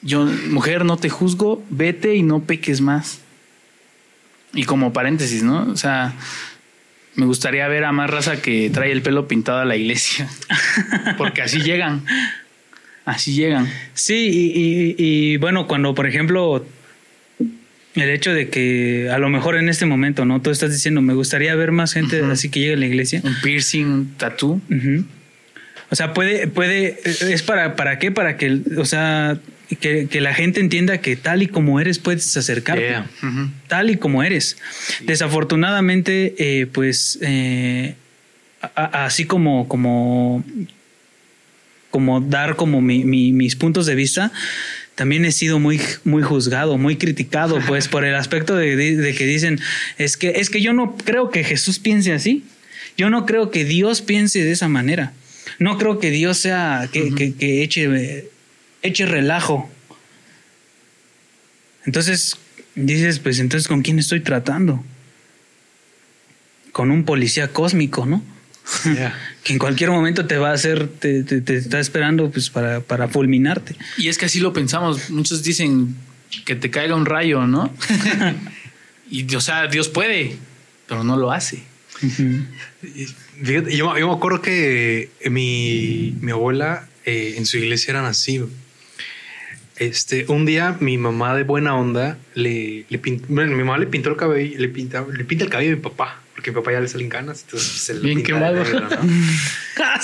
[0.00, 3.18] Yo, mujer, no te juzgo, vete y no peques más.
[4.54, 5.72] Y como paréntesis, ¿no?
[5.72, 6.14] O sea,
[7.14, 10.28] me gustaría ver a más raza que trae el pelo pintado a la iglesia.
[11.18, 12.04] Porque así llegan.
[13.04, 13.68] Así llegan.
[13.94, 14.52] Sí,
[14.96, 16.64] y, bueno, cuando, por ejemplo,
[17.94, 20.40] el hecho de que a lo mejor en este momento, ¿no?
[20.40, 23.20] Tú estás diciendo, me gustaría ver más gente así que llegue a la iglesia.
[23.24, 24.60] Un piercing, un tatú.
[25.90, 28.10] O sea, puede, puede, es para, ¿para qué?
[28.10, 29.38] Para que, o sea,
[29.76, 32.96] que, la gente entienda que tal y como eres puedes acercarte.
[33.68, 34.56] Tal y como eres.
[35.04, 37.94] Desafortunadamente, eh, pues, eh,
[38.74, 40.44] así como, como,
[41.90, 44.32] como dar como mis puntos de vista,
[44.94, 49.60] también he sido muy, muy juzgado, muy criticado, pues, por el aspecto de, que dicen,
[49.98, 52.44] es que, es que yo no creo que Jesús piense así.
[52.98, 55.14] Yo no creo que Dios piense de esa manera.
[55.58, 58.28] No creo que Dios sea, que, que eche
[58.82, 59.70] eche relajo.
[61.84, 62.36] Entonces
[62.74, 64.84] dices, pues entonces ¿con quién estoy tratando?
[66.72, 68.22] Con un policía cósmico, ¿no?
[69.42, 71.24] que en cualquier momento te va a hacer, te,
[71.56, 73.76] está esperando pues para, para, fulminarte.
[73.98, 75.10] Y es que así lo pensamos.
[75.10, 75.96] Muchos dicen
[76.44, 77.74] que te caiga un rayo, ¿no?
[79.10, 80.36] y o sea, Dios puede,
[80.86, 81.64] pero no lo hace.
[83.42, 88.40] yo, yo, me acuerdo que mi, mi abuela eh, en su iglesia era así.
[89.76, 94.10] Este, un día mi mamá de buena onda le, le pintó, mi mamá le pintó
[94.10, 96.72] el cabello, le pinta, le pinta el cabello a mi papá, porque a mi papá
[96.72, 98.62] ya le salen canas, entonces se le Bien quemado.
[99.84, 100.00] Ah,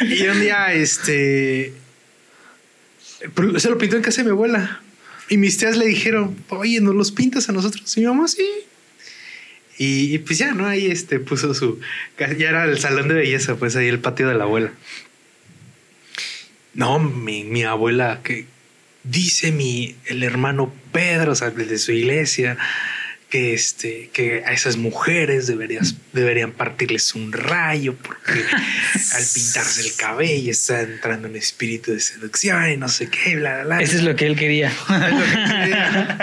[0.00, 1.72] y un día, este,
[3.58, 4.80] se lo pintó en casa de mi abuela.
[5.28, 7.96] Y mis tías le dijeron, oye, ¿nos los pintas a nosotros?
[7.96, 8.46] Y mi mamá, sí.
[9.78, 10.66] Y, pues ya, ¿no?
[10.66, 11.80] Ahí este puso su.
[12.18, 14.72] Ya era el salón de belleza, pues ahí el patio de la abuela.
[16.74, 18.46] No, mi, mi abuela, que
[19.04, 22.56] dice mi, el hermano Pedro, o sea, de su iglesia,
[23.32, 28.32] que, este, que a esas mujeres deberías, deberían partirles un rayo porque
[29.14, 33.54] al pintarse el cabello está entrando un espíritu de seducción y no sé qué, bla,
[33.54, 33.80] bla, bla.
[33.80, 34.70] Eso es lo que él quería.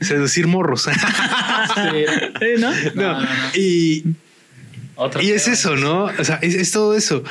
[0.00, 0.88] Seducir morros.
[2.58, 2.72] ¿No?
[2.94, 4.04] No, Y,
[5.20, 6.04] y es eso, ¿no?
[6.04, 7.24] O sea, es, todo eso.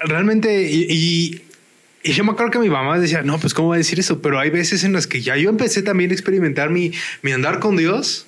[0.00, 1.43] Realmente, y y
[2.12, 4.38] yo me acuerdo que mi mamá decía, no, pues cómo va a decir eso, pero
[4.38, 7.76] hay veces en las que ya yo empecé también a experimentar mi, mi andar con
[7.76, 8.26] Dios,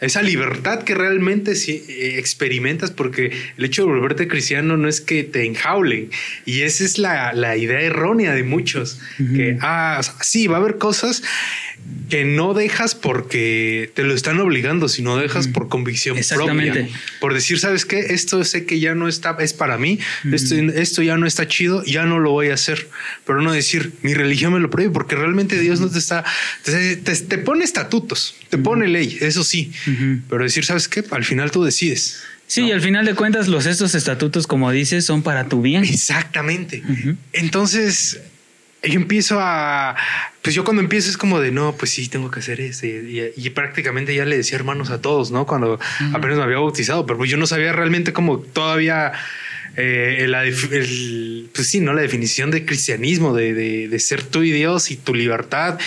[0.00, 5.22] esa libertad que realmente eh, experimentas, porque el hecho de volverte cristiano no es que
[5.22, 6.10] te enjaulen,
[6.44, 10.78] y esa es la, la idea errónea de muchos, que, ah, sí, va a haber
[10.78, 11.22] cosas
[12.12, 16.88] que no dejas porque te lo están obligando, sino dejas por convicción propia.
[17.20, 18.00] Por decir, ¿sabes qué?
[18.00, 19.98] Esto sé que ya no está, es para mí,
[20.30, 22.88] esto, esto ya no está chido, ya no lo voy a hacer.
[23.24, 26.22] Pero no decir, mi religión me lo prohíbe, porque realmente Dios no te está,
[26.64, 29.72] te, pone estatutos, te pone ley, eso sí.
[30.28, 31.02] Pero decir, ¿sabes qué?
[31.12, 32.22] Al final tú decides.
[32.46, 35.84] Sí, y al final de cuentas, los estos estatutos, como dices, son para tu bien.
[35.84, 36.82] Exactamente.
[37.32, 38.20] Entonces,
[38.82, 39.96] yo empiezo a,
[40.42, 42.86] pues yo cuando empiezo es como de, no, pues sí, tengo que hacer eso.
[42.86, 45.46] Y, prácticamente ya le decía hermanos a todos, ¿no?
[45.46, 45.78] Cuando
[46.12, 49.12] apenas me había bautizado, pero pues yo no sabía realmente cómo todavía,
[49.76, 50.42] eh, la,
[51.54, 51.92] pues sí, ¿no?
[51.92, 53.52] La definición de cristianismo, de,
[53.88, 55.78] de, ser tú y Dios y tu libertad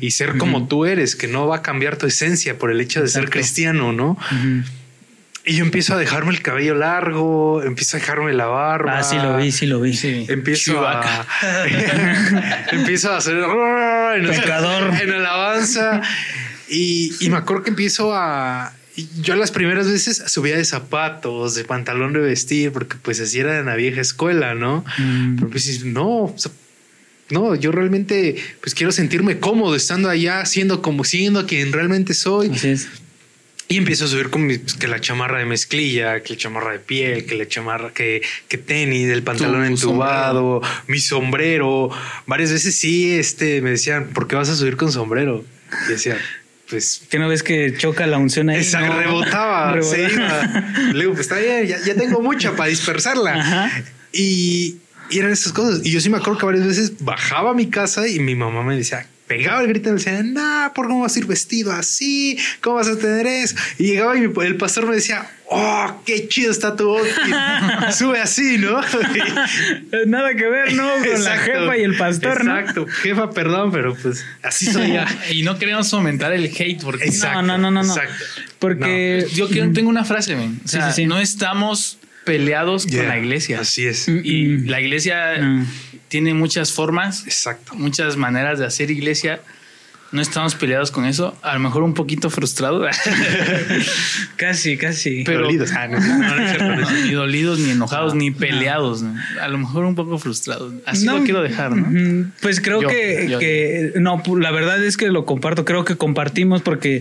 [0.00, 3.00] y ser como tú eres, que no va a cambiar tu esencia por el hecho
[3.00, 4.18] de ser cristiano, ¿no?
[5.44, 8.98] Y yo empiezo a dejarme el cabello largo, empiezo a dejarme la barba.
[8.98, 9.94] Ah, sí lo vi, sí lo vi.
[9.94, 10.24] Sí.
[10.28, 11.26] Empiezo a
[12.70, 14.94] empiezo a hacer en, Pescador.
[15.00, 16.00] en alabanza
[16.68, 18.72] y, y me acuerdo que empiezo a
[19.22, 23.54] yo las primeras veces subía de zapatos, de pantalón de vestir, porque pues así era
[23.54, 24.84] de la vieja escuela, ¿no?
[24.98, 25.36] Mm.
[25.36, 26.34] Pero pues no,
[27.30, 32.50] no, yo realmente pues quiero sentirme cómodo estando allá, siendo como siendo quien realmente soy.
[32.50, 32.88] Así es.
[33.68, 36.78] Y empiezo a subir con mi- que la chamarra de mezclilla, que la chamarra de
[36.78, 41.88] piel, que la chamarra, que, que tenis, el pantalón Tu entubado, mi sombrero.
[42.26, 45.44] Varias veces sí, este, me decían, ¿por qué vas a subir con sombrero?
[45.86, 46.18] Y decía,
[46.68, 48.60] pues Que no ves que choca la unción ahí.
[48.60, 48.98] esa No.
[48.98, 50.50] rebotaba, se Rebota.
[50.52, 50.92] iba.
[50.92, 53.34] Le digo, pues está bien, ya, ya tengo mucha para dispersarla.
[53.40, 53.82] Ajá.
[54.12, 54.76] Y,
[55.08, 55.80] y eran esas cosas.
[55.84, 58.62] Y yo sí me acuerdo que varias veces bajaba a mi casa y mi mamá
[58.62, 61.72] me decía, pegaba el grito y me decía, no, ¿por cómo vas a ir vestido
[61.72, 62.36] así?
[62.60, 63.54] ¿Cómo vas a tener eso?
[63.78, 67.34] Y llegaba y el pastor me decía, oh, qué chido está tu outfit.
[67.96, 68.80] Sube así, ¿no?
[70.06, 70.88] Nada que ver, ¿no?
[71.04, 72.58] Con la jefa y el pastor, ¿no?
[72.58, 72.86] Exacto.
[72.86, 75.06] Jefa, perdón, pero pues así soy ya.
[75.30, 77.94] Y no queremos fomentar el hate porque Exacto, no, no, no, no.
[77.94, 78.24] exacto.
[78.58, 80.60] Porque yo quiero, tengo una frase, men.
[80.64, 81.06] O Sí, sea, sí, sí.
[81.06, 83.60] no estamos peleados Yeah, con la iglesia.
[83.60, 84.08] Así es.
[84.08, 84.66] Y Mm.
[84.68, 85.66] la iglesia Mm.
[86.12, 87.74] Tiene muchas formas, Exacto.
[87.74, 89.40] muchas maneras de hacer iglesia.
[90.12, 91.34] No estamos peleados con eso.
[91.40, 92.84] A lo mejor un poquito frustrado.
[94.36, 95.24] casi, casi.
[95.24, 95.70] Pero- Dolidos.
[95.72, 99.02] Ah, no, no, no ni dolidos, ni enojados, ni peleados.
[99.40, 100.74] A lo mejor un poco frustrados.
[100.84, 102.30] Así No, lo quiero dejar, ¿no?
[102.42, 103.38] Pues creo Yo, que, yo.
[103.38, 107.00] que- no, la verdad es que lo comparto, creo que compartimos porque,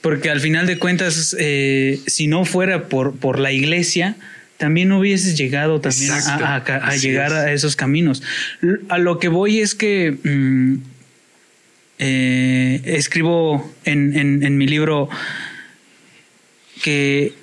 [0.00, 4.16] porque al final de cuentas, eh, si no fuera por, por la iglesia,
[4.58, 7.36] también no hubieses llegado también a- llegar es.
[7.38, 8.22] a esos caminos.
[8.88, 10.74] A lo que voy es que mm,
[11.98, 15.08] eh, escribo en, en- en mi libro
[16.82, 17.34] que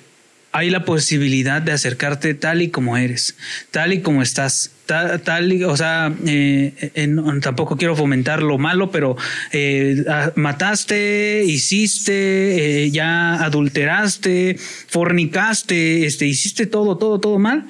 [0.52, 3.36] hay la posibilidad de acercarte tal y como eres,
[3.70, 8.90] tal y como estás, tal, o sea, eh, eh, no- tampoco quiero fomentar lo malo,
[8.90, 9.16] pero
[9.52, 14.56] eh, ah, mataste, hiciste, eh, ya adulteraste,
[14.88, 17.66] fornicaste, este, hiciste todo, todo, todo mal.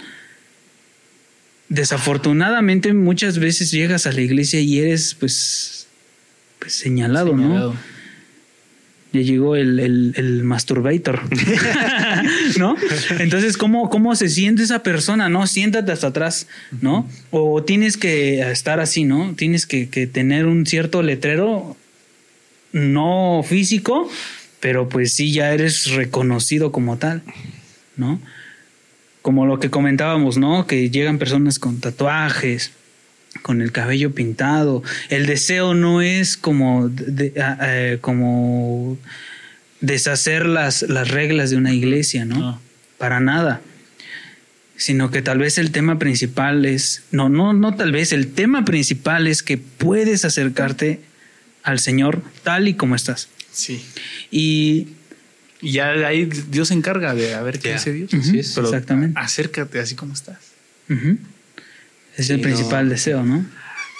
[1.69, 5.87] Desafortunadamente muchas veces llegas a la iglesia y eres pues,
[6.59, 7.73] pues señalado, Señalado.
[7.73, 7.95] ¿no?
[9.13, 11.21] Ya llegó el, el, el masturbator.
[12.59, 12.77] ¿No?
[13.19, 15.29] Entonces, ¿cómo, ¿cómo se siente esa persona?
[15.29, 15.47] ¿No?
[15.47, 16.47] Siéntate hasta atrás,
[16.81, 17.09] ¿no?
[17.31, 19.35] O tienes que estar así, ¿no?
[19.37, 21.77] Tienes que, que tener un cierto letrero,
[22.73, 24.09] no físico,
[24.61, 27.23] pero pues sí ya eres reconocido como tal,
[27.97, 28.21] ¿no?
[29.23, 30.67] Como lo que comentábamos, ¿no?
[30.67, 32.73] Que llegan personas con tatuajes,
[33.43, 34.83] con el cabello pintado.
[35.09, 38.99] El deseo no es como, de- eh, como
[39.81, 42.39] deshacer las, las reglas de una iglesia, ¿no?
[42.39, 42.61] No.
[42.99, 43.61] Para nada.
[44.77, 48.65] Sino que tal vez el tema principal es, no, no, no tal vez, el tema
[48.65, 51.01] principal es que puedes acercarte
[51.63, 53.29] al Señor tal y como estás.
[53.53, 53.85] Sí.
[54.31, 54.89] Y
[55.61, 57.77] Y ya ahí Dios se encarga de a ver qué Ya.
[57.77, 58.13] hace Dios.
[58.13, 59.19] Ujú, Pero exactamente.
[59.19, 60.39] acércate así como estás.
[62.17, 62.91] es el principal no.
[62.91, 63.47] deseo, ¿no?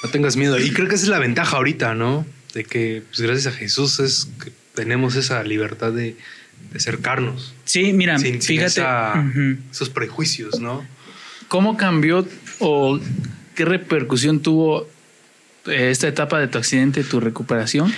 [0.03, 0.59] No tengas miedo.
[0.59, 2.27] Y creo que esa es la ventaja ahorita, ¿no?
[2.53, 6.17] De que, pues gracias a Jesús, es que tenemos esa libertad de,
[6.71, 7.55] de acercarnos.
[7.65, 8.83] Sí, mira, sin, sin fíjate.
[9.71, 10.87] esos prejuicios, ¿no?
[11.49, 12.27] ¿Cómo cambió
[12.59, 12.99] o
[13.55, 14.89] qué repercusión tuvo
[15.67, 17.93] eh, esta etapa de tu accidente, tu recuperación,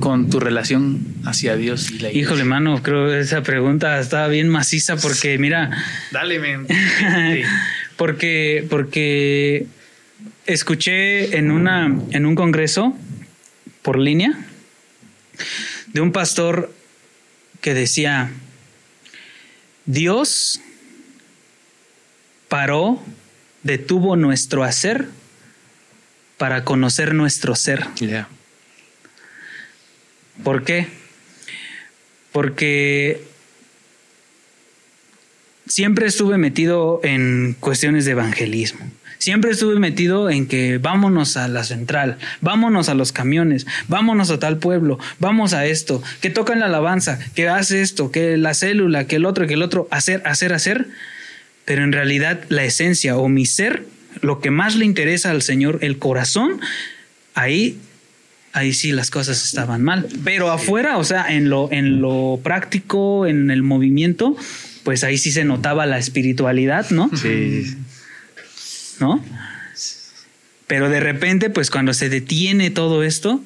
[0.00, 2.20] con tu relación hacia Dios y la iglesia?
[2.20, 5.70] Híjole, mano, creo que esa pregunta está bien maciza porque, mira,
[6.12, 6.66] Dale, men.
[6.68, 7.42] Sí.
[7.96, 9.66] porque, porque
[10.46, 12.96] escuché en una, en un congreso
[13.82, 14.32] por línea
[15.98, 16.72] de un pastor
[17.60, 18.30] que decía,
[19.84, 20.60] Dios
[22.46, 23.02] paró,
[23.64, 25.08] detuvo nuestro hacer
[26.36, 27.84] para conocer nuestro ser.
[30.44, 30.86] ¿Por qué?
[32.30, 33.20] Porque
[35.66, 38.88] siempre estuve metido en cuestiones de evangelismo.
[39.18, 44.38] Siempre estuve metido en que vámonos a la central, vámonos a los camiones, vámonos a
[44.38, 49.06] tal pueblo, vamos a esto, que tocan la alabanza, que hace esto, que la célula,
[49.06, 50.86] que el otro, que el otro, hacer, hacer, hacer.
[51.64, 53.84] Pero en realidad la esencia o mi ser,
[54.22, 56.60] lo que más le interesa al Señor, el corazón,
[57.34, 57.78] ahí
[58.52, 60.06] ahí sí las cosas estaban mal.
[60.24, 64.36] Pero afuera, o sea, en lo, en lo práctico, en el movimiento,
[64.84, 67.10] pues ahí sí se notaba la espiritualidad, ¿no?
[67.14, 67.76] Sí.
[69.00, 69.24] ¿No?
[70.66, 73.42] Pero de repente, pues cuando se detiene todo esto,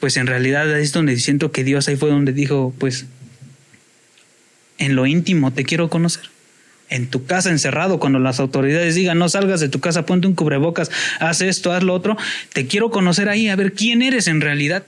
[0.00, 3.06] pues en realidad es donde siento que Dios ahí fue donde dijo, pues,
[4.78, 6.24] en lo íntimo te quiero conocer.
[6.90, 10.34] En tu casa encerrado, cuando las autoridades digan no salgas de tu casa, ponte un
[10.34, 12.16] cubrebocas, haz esto, haz lo otro,
[12.52, 14.84] te quiero conocer ahí, a ver quién eres en realidad.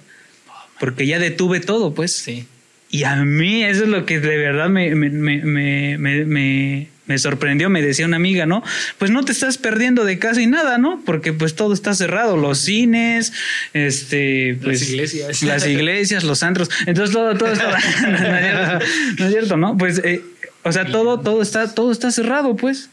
[0.78, 2.12] Porque ya detuve todo, pues.
[2.12, 2.46] Sí.
[2.90, 7.68] Y a mí eso es lo que de verdad me, me, me, me, me, sorprendió,
[7.68, 8.62] me decía una amiga, ¿no?
[8.98, 11.02] Pues no te estás perdiendo de casi nada, ¿no?
[11.04, 13.32] Porque pues todo está cerrado, los cines,
[13.74, 17.70] este, pues, las iglesias, las iglesias, los antros, entonces todo, todo está,
[19.18, 20.22] no, es cierto, no Pues, eh,
[20.62, 22.90] o sea, todo, todo está, todo está cerrado, pues.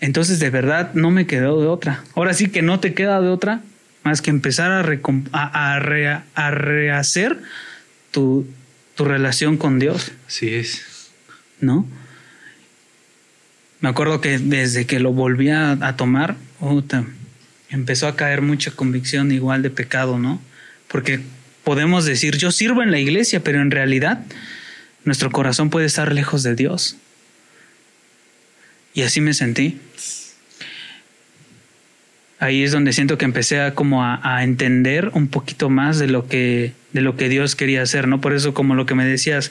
[0.00, 2.04] Entonces, de verdad, no me quedó de otra.
[2.14, 3.62] Ahora sí que no te queda de otra
[4.04, 4.84] más que empezar a,
[5.32, 5.76] a,
[6.34, 7.38] a, rehacer
[8.10, 8.46] tu,
[8.94, 10.12] tu relación con Dios.
[10.26, 10.82] Así es.
[11.60, 11.86] ¿No?
[13.82, 16.36] Me acuerdo que desde que lo volví a, tomar,
[17.68, 20.40] empezó a caer mucha convicción igual de pecado, ¿no?
[20.86, 21.18] Porque
[21.64, 24.24] podemos decir, yo sirvo en la iglesia, pero en realidad
[25.04, 26.96] nuestro corazón puede estar lejos de Dios.
[28.94, 29.80] Y así me sentí.
[32.38, 36.28] Ahí es donde siento que empecé a como a, entender un poquito más de lo
[36.28, 38.20] que de lo que Dios quería hacer, ¿no?
[38.20, 39.50] Por eso como lo que me decías,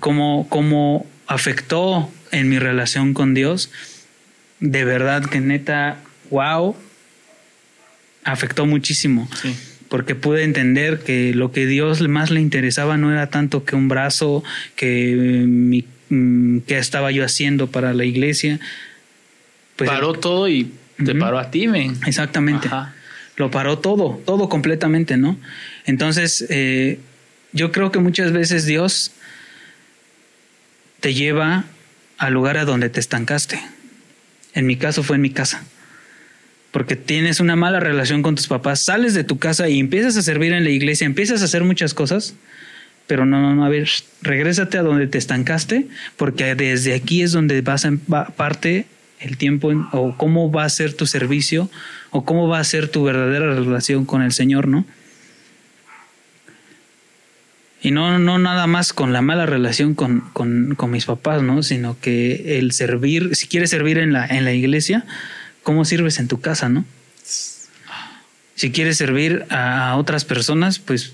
[0.00, 3.70] cómo, cómo afectó en mi relación con Dios,
[4.60, 5.98] de verdad que neta,
[6.30, 6.76] wow,
[8.24, 9.28] afectó muchísimo.
[9.88, 13.88] Porque pude entender que lo que Dios más le interesaba no era tanto que un
[13.88, 14.44] brazo,
[14.76, 18.60] que mi, mm, que estaba yo haciendo para la iglesia.
[19.76, 21.96] Pues, paró todo y te paró a ti, men.
[22.06, 22.68] Exactamente.
[23.36, 25.38] Lo paró todo, todo completamente, ¿no?
[25.86, 26.98] Entonces, eh,
[27.52, 29.12] yo creo que muchas veces Dios
[31.00, 31.64] te lleva
[32.18, 33.60] al lugar a donde te estancaste.
[34.52, 35.64] En mi caso fue en mi casa.
[36.72, 40.22] Porque tienes una mala relación con tus papás, sales de tu casa y empiezas a
[40.22, 42.34] servir en la iglesia, empiezas a hacer muchas cosas,
[43.06, 43.88] pero no, no, no, a ver,
[44.20, 47.92] regrésate a donde te estancaste, porque desde aquí es donde vas a
[48.36, 48.84] parte
[49.20, 51.70] el tiempo o cómo va a ser tu servicio
[52.10, 54.84] o cómo va a ser tu verdadera relación con el Señor, ¿no?
[57.80, 61.62] Y no, no nada más con la mala relación con, con, con, mis papás, ¿no?
[61.62, 65.04] Sino que el servir, si quieres servir en la, en la iglesia,
[65.62, 66.84] ¿cómo sirves en tu casa, no?
[68.56, 71.12] Si quieres servir a otras personas, pues,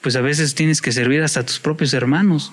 [0.00, 2.52] pues a veces tienes que servir hasta a tus propios hermanos.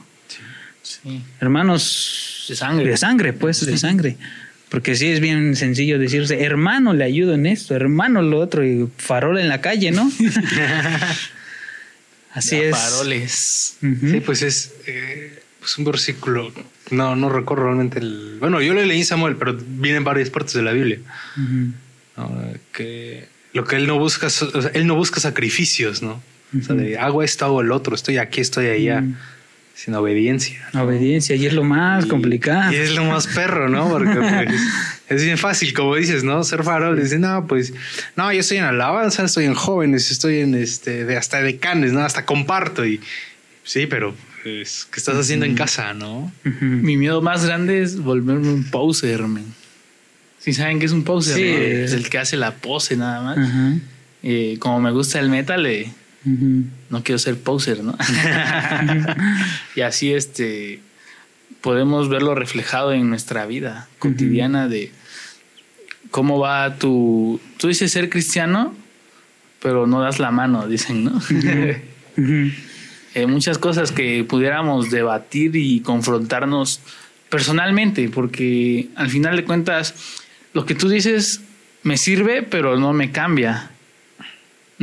[0.82, 1.24] Sí.
[1.40, 2.90] Hermanos de sangre.
[2.90, 4.18] De sangre, pues, de sangre.
[4.68, 8.90] Porque sí es bien sencillo decirse, hermano, le ayudo en esto, hermano, lo otro, y
[8.98, 10.12] farol en la calle, ¿no?
[12.34, 12.72] Así es.
[12.72, 13.78] Paroles.
[13.80, 16.52] Sí, pues es eh, pues un versículo.
[16.92, 18.38] No, no recuerdo realmente el.
[18.40, 21.00] Bueno, yo lo leí en Samuel, pero viene en varias partes de la Biblia.
[22.72, 24.28] Que lo que él no busca,
[24.74, 26.22] él no busca sacrificios, ¿no?
[26.58, 29.04] O sea, de hago esto, hago el otro, estoy aquí, estoy allá.
[29.76, 30.70] Sin obediencia.
[30.76, 32.72] Obediencia, y es lo más complicado.
[32.72, 33.90] Y es lo más perro, ¿no?
[33.90, 34.62] Porque pues,
[35.10, 36.44] es bien fácil, como dices, ¿no?
[36.44, 37.02] Ser farol.
[37.02, 37.74] Dices, no, pues,
[38.16, 41.92] no, yo estoy en alabanza, estoy en jóvenes, estoy en este, de hasta de canes,
[41.92, 42.02] ¿no?
[42.02, 42.86] Hasta comparto.
[42.86, 43.02] Y
[43.64, 46.32] sí, pero pues, ¿qué estás haciendo en casa, no?
[46.44, 49.46] Mi miedo más grande es volverme un poser, man.
[50.38, 51.44] Si saben que es un poser, sí.
[51.46, 53.80] es el que hace la pose nada más.
[54.22, 55.92] Eh, como me gusta el metal, eh,
[56.26, 57.98] no quiero ser poser, ¿no?
[59.76, 60.82] y así este
[61.62, 64.92] podemos verlo reflejado en nuestra vida cotidiana de
[66.12, 67.40] cómo va tu...
[67.58, 68.76] Tú dices ser cristiano,
[69.62, 71.22] pero no das la mano, dicen, ¿no?
[73.16, 76.80] Eh, muchas cosas que pudiéramos debatir y confrontarnos
[77.30, 79.94] personalmente, porque al final de cuentas,
[80.54, 81.42] lo que tú dices
[81.84, 83.70] me sirve, pero no me cambia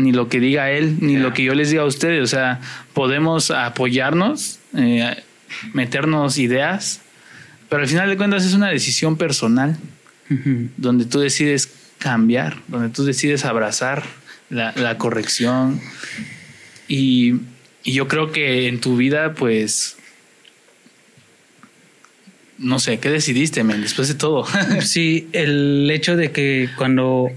[0.02, 2.22] ni lo que diga él, ni lo que yo les diga a ustedes.
[2.22, 2.60] O sea,
[2.92, 5.22] podemos apoyarnos, eh,
[5.72, 7.00] meternos ideas,
[7.68, 9.76] pero al final de cuentas es una decisión personal,
[10.76, 14.04] donde tú decides cambiar, donde tú decides abrazar
[14.48, 15.80] la, corrección.
[16.88, 17.34] Y,
[17.84, 19.96] y, yo creo que en tu vida, pues,
[22.58, 24.46] no sé, ¿qué decidiste, men, después de todo?
[24.82, 27.30] sí, el hecho de que cuando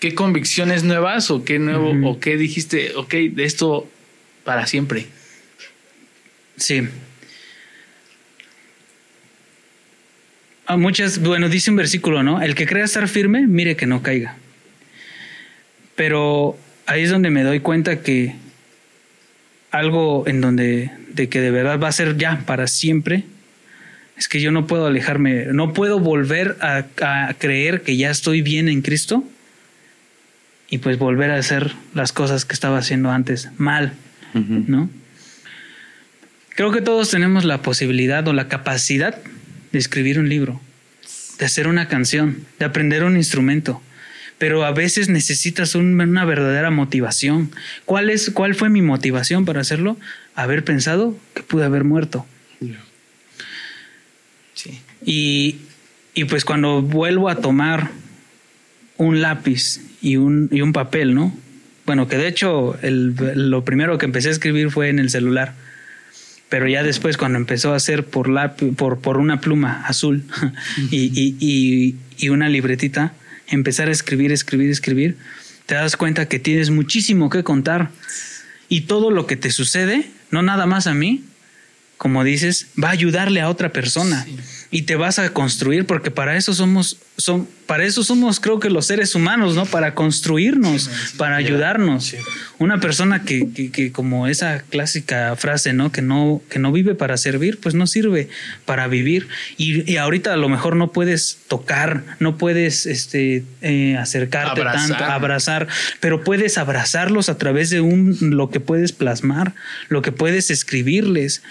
[0.00, 3.90] ¿Qué convicciones nuevas o qué nuevo o qué dijiste, ok, de esto
[4.44, 5.06] para siempre?
[6.56, 6.88] Sí.
[10.66, 12.40] A muchas, bueno, dice un versículo, ¿no?
[12.40, 14.36] El que crea estar firme, mire que no caiga.
[15.96, 16.56] Pero
[16.86, 18.36] ahí es donde me doy cuenta que
[19.72, 23.24] algo en donde de que de verdad va a ser ya para siempre
[24.16, 28.42] es que yo no puedo alejarme, no puedo volver a, a creer que ya estoy
[28.42, 29.24] bien en Cristo
[30.68, 33.94] y pues volver a hacer las cosas que estaba haciendo antes mal,
[34.34, 34.90] ¿no?
[36.54, 39.16] Creo que todos tenemos la posibilidad o la capacidad
[39.72, 40.60] de escribir un libro,
[41.38, 43.80] de hacer una canción, de aprender un instrumento,
[44.38, 47.50] pero a veces necesitas una verdadera motivación.
[47.84, 49.96] ¿Cuál, es, ¿Cuál fue mi motivación para hacerlo?
[50.34, 52.26] Haber pensado que pude haber muerto.
[54.54, 54.80] Sí.
[55.04, 55.58] Y,
[56.14, 57.90] y pues cuando vuelvo a tomar
[58.96, 61.36] un lápiz y un, y un papel, ¿no?
[61.86, 65.54] Bueno, que de hecho el, lo primero que empecé a escribir fue en el celular.
[66.48, 70.24] Pero ya después, cuando empezó a hacer por, lápiz, por, por una pluma azul
[70.90, 73.12] y, y, y, y una libretita,
[73.48, 75.16] empezar a escribir, escribir, escribir,
[75.66, 77.90] te das cuenta que tienes muchísimo que contar.
[78.70, 81.24] Y todo lo que te sucede, no nada más a mí,
[81.96, 84.24] como dices, va a ayudarle a otra persona.
[84.24, 84.36] Sí.
[84.70, 88.68] Y te vas a construir, porque para eso somos, son, para eso somos, creo que
[88.68, 89.64] los seres humanos, ¿no?
[89.64, 91.16] Para construirnos, Sí, sí.
[91.16, 92.04] para ayudarnos.
[92.04, 92.16] Sí.
[92.58, 95.90] Una persona que, que, que como esa clásica frase, ¿no?
[95.90, 98.28] Que no, que no vive para servir, pues no sirve
[98.66, 99.28] para vivir.
[99.56, 104.88] Y, y ahorita a lo mejor no puedes tocar, no puedes este, eh, acercarte Abrazar.
[104.98, 105.68] tanto, abrazar,
[106.00, 109.54] pero puedes abrazarlos a través de un, lo que puedes plasmar,
[109.88, 111.42] lo que puedes escribirles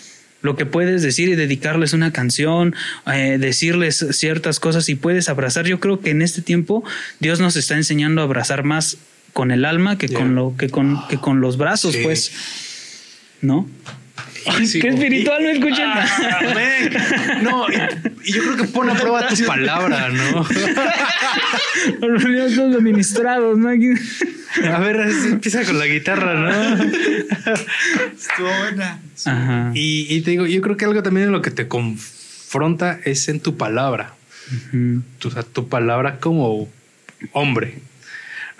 [0.48, 2.74] lo que puedes decir y dedicarles una canción,
[3.06, 5.68] eh, decirles ciertas cosas y puedes abrazar.
[5.68, 6.84] Yo creo que en este tiempo
[7.20, 8.98] Dios nos está enseñando a abrazar más
[9.34, 10.20] con el alma que Yeah.
[10.20, 12.00] con lo que con, que con los brazos, Sí.
[12.02, 12.32] pues,
[13.42, 13.68] ¿no?
[14.82, 15.90] Qué espiritual, ¿no escuchan?
[15.96, 16.40] Ah.
[17.42, 17.76] No, y,
[18.30, 20.46] y yo creo que pone a prueba tu palabra, ¿no?
[22.08, 23.70] Los ministrados, ¿no?
[23.70, 23.94] Aquí-
[24.74, 26.84] A ver, empieza con la guitarra, ¿no?
[26.84, 29.00] Estuvo buena.
[29.26, 29.72] Ajá.
[29.76, 33.28] Y, y te digo, yo creo que algo también en lo que te confronta es
[33.30, 34.14] en tu palabra.
[35.20, 36.70] Tu, o sea, tu palabra como
[37.34, 37.80] hombre.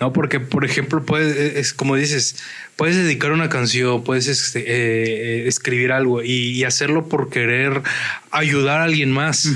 [0.00, 2.36] No, porque, por ejemplo, puedes, es como dices,
[2.76, 7.82] puedes dedicar una canción, puedes este, eh, escribir algo y, y hacerlo por querer
[8.30, 9.48] ayudar a alguien más.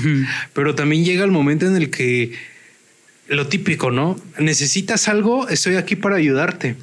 [0.53, 2.33] Pero también llega el momento en el que
[3.27, 4.19] lo típico, ¿no?
[4.37, 6.75] Necesitas algo, estoy aquí para ayudarte.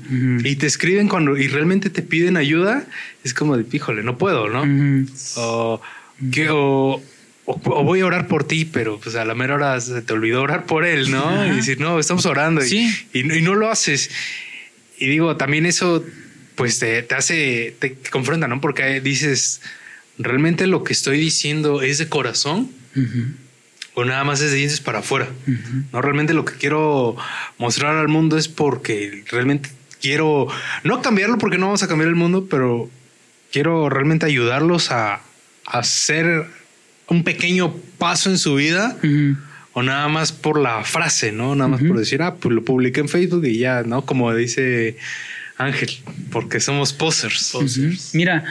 [0.44, 2.84] Y te escriben cuando y realmente te piden ayuda,
[3.24, 4.62] es como de, híjole, no puedo, ¿no?
[5.36, 5.80] O,
[6.32, 7.02] que, o,
[7.47, 10.12] o- o voy a orar por ti, pero pues a la mera hora se te
[10.12, 11.28] olvidó orar por él, ¿no?
[11.28, 11.47] Ajá.
[11.49, 13.07] Y decir, no, estamos orando y- Sí.
[13.12, 14.11] y, no- y no lo haces.
[14.99, 16.05] Y digo, también eso,
[16.55, 18.61] pues te, te hace, te confronta, ¿no?
[18.61, 19.62] Porque dices,
[20.18, 22.70] ¿realmente lo que estoy diciendo es de corazón?
[22.97, 23.24] Ujú.
[23.95, 25.28] o nada más es de dientes para afuera.
[25.49, 25.82] Ujú.
[25.93, 27.16] No, realmente lo que quiero
[27.59, 29.68] mostrar al mundo es porque realmente
[30.01, 30.47] quiero,
[30.84, 32.88] no cambiarlo porque no vamos a cambiar el mundo, pero
[33.53, 35.20] quiero realmente ayudarlos a, a
[35.66, 36.47] hacer
[37.11, 38.96] un pequeño paso en su vida
[39.74, 41.54] o nada más por la frase, ¿no?
[41.54, 44.06] Nada más por decir, ah, pues lo publiqué en Facebook y ya, ¿no?
[44.06, 44.96] Como dice
[45.58, 45.90] Ángel,
[46.32, 47.52] porque somos posers.
[48.14, 48.44] Mira,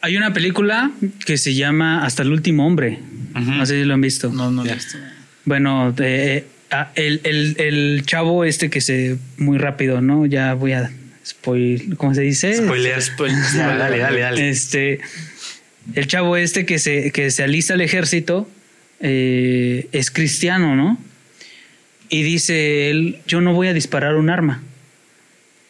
[0.00, 0.92] hay una película
[1.26, 2.98] que se llama Hasta el último hombre.
[3.34, 4.30] No sé si lo han visto.
[4.32, 4.96] No, no lo he visto.
[5.44, 10.26] Bueno, eh, ah, el, el- el chavo este que se muy rápido, ¿no?
[10.26, 10.90] Ya voy a
[11.26, 12.54] spoil, ¿cómo se dice?
[12.56, 13.00] Spoilear.
[13.00, 14.48] Spoil- Ya, dale, dale, dale.
[14.50, 15.00] Este,
[15.94, 18.48] el chavo este que se, que se alista al ejército
[19.00, 20.98] eh, es cristiano, ¿no?
[22.08, 24.62] Y dice él, yo no voy a disparar un arma.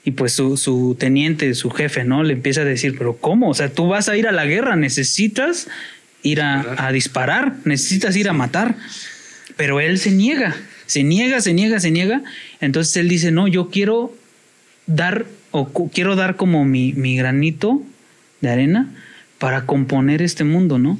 [0.04, 2.22] Y pues su, su teniente, su jefe, ¿no?
[2.22, 3.50] Le empieza a decir, pero ¿cómo?
[3.50, 5.68] O sea, tú vas a ir a la guerra, necesitas
[6.22, 6.84] ir a, Disparar.
[6.86, 8.76] a disparar, necesitas ir a matar.
[9.56, 10.56] Pero él se niega,
[10.86, 12.22] se niega, se niega, se niega.
[12.60, 14.14] Entonces él dice, no, yo quiero
[14.86, 17.82] dar, o quiero dar como mi, mi granito
[18.40, 18.90] de arena
[19.40, 20.96] para componer este mundo, ¿no?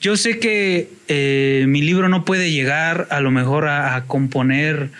[0.00, 4.90] Yo sé que eh, mi libro no puede llegar a lo mejor a, a componer,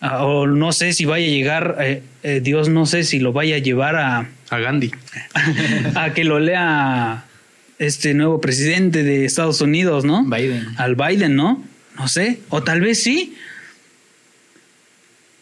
[0.00, 3.32] a- o no sé si vaya a llegar, eh, eh, Dios no sé si lo
[3.32, 4.92] vaya a llevar a, A Gandhi.
[5.96, 7.24] a que lo lea
[7.80, 10.24] este nuevo presidente de Estados Unidos, ¿no?
[10.24, 10.68] Biden.
[10.76, 11.60] Al Biden, ¿no?
[11.98, 13.34] No sé, o tal vez sí.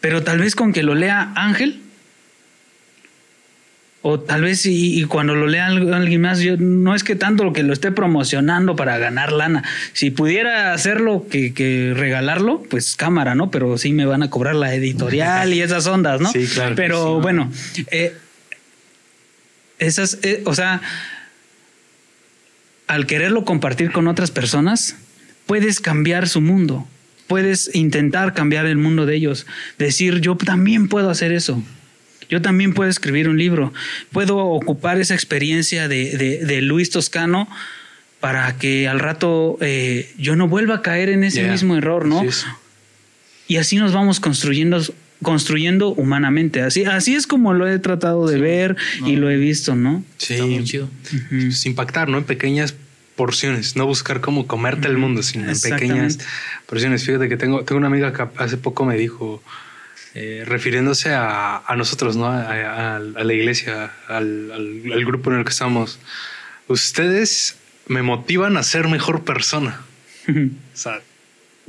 [0.01, 1.81] Pero tal vez con que lo lea Ángel.
[4.05, 7.15] O tal vez y, y cuando lo lea al- alguien más, yo no es que
[7.15, 9.63] tanto lo que lo esté promocionando para ganar lana.
[9.93, 13.49] Si pudiera hacerlo que, que regalarlo, pues cámara, ¿no?
[13.49, 16.29] Pero sí me van a cobrar la editorial y esas ondas, ¿no?
[16.33, 16.75] Sí, claro.
[16.75, 17.21] Pero Sí.
[17.21, 17.51] bueno,
[17.91, 18.13] eh,
[19.79, 20.81] esas, eh, o sea,
[22.87, 24.97] al quererlo compartir con otras personas,
[25.45, 26.87] puedes cambiar su mundo.
[27.27, 29.47] Puedes intentar cambiar el mundo de ellos.
[29.79, 31.63] Decir, yo también puedo hacer eso.
[32.33, 33.71] Yo también puedo escribir un libro.
[34.11, 37.47] Puedo ocupar esa experiencia de, de- de Luis Toscano
[38.19, 41.51] para que al rato eh, yo no vuelva a caer en ese Yeah.
[41.51, 42.23] mismo error, ¿no?
[43.47, 44.81] Y así nos vamos construyendo,
[45.21, 46.61] construyendo humanamente.
[46.61, 48.75] Así, así es como lo he tratado de ver
[49.05, 50.03] y lo he visto, ¿no?
[50.17, 50.33] Sí.
[50.35, 50.89] Está muy chido.
[51.29, 52.17] Pues, impactar, ¿no?
[52.17, 52.73] En pequeñas
[53.15, 56.17] porciones, no buscar cómo comerte el mundo, sino en pequeñas
[56.65, 57.03] porciones.
[57.05, 59.43] Fíjate que tengo, tengo una amiga que hace poco me dijo,
[60.15, 62.27] eh, refiriéndose a, a nosotros, ¿no?
[62.27, 65.99] A, a- a la iglesia, al, al- al grupo en el que estamos,
[66.67, 67.57] ustedes
[67.87, 69.81] me motivan a ser mejor persona.
[70.27, 71.01] O sea,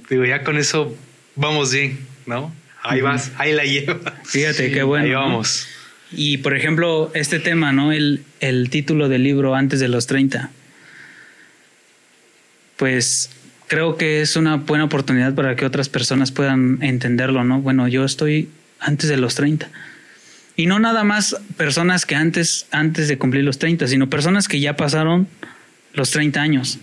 [0.08, 0.96] digo, ya con eso
[1.36, 2.52] vamos bien, ¿no?
[2.82, 3.98] Ahí vas, ahí la llevas.
[4.24, 5.04] Fíjate, qué bueno.
[5.06, 5.20] Ahí ¿no?
[5.20, 5.66] vamos.
[6.12, 7.90] Y por ejemplo, este tema, ¿no?
[7.92, 10.50] El, el título del libro antes de los 30.
[12.76, 13.30] Pues
[13.74, 17.60] creo que es una buena oportunidad para que otras personas puedan entenderlo, ¿no?
[17.60, 18.48] Bueno, yo estoy
[18.78, 19.68] antes de los 30.
[20.54, 24.60] Y no nada más personas que antes, antes de cumplir los 30, sino personas que
[24.60, 25.26] ya pasaron
[25.92, 26.78] los 30 años.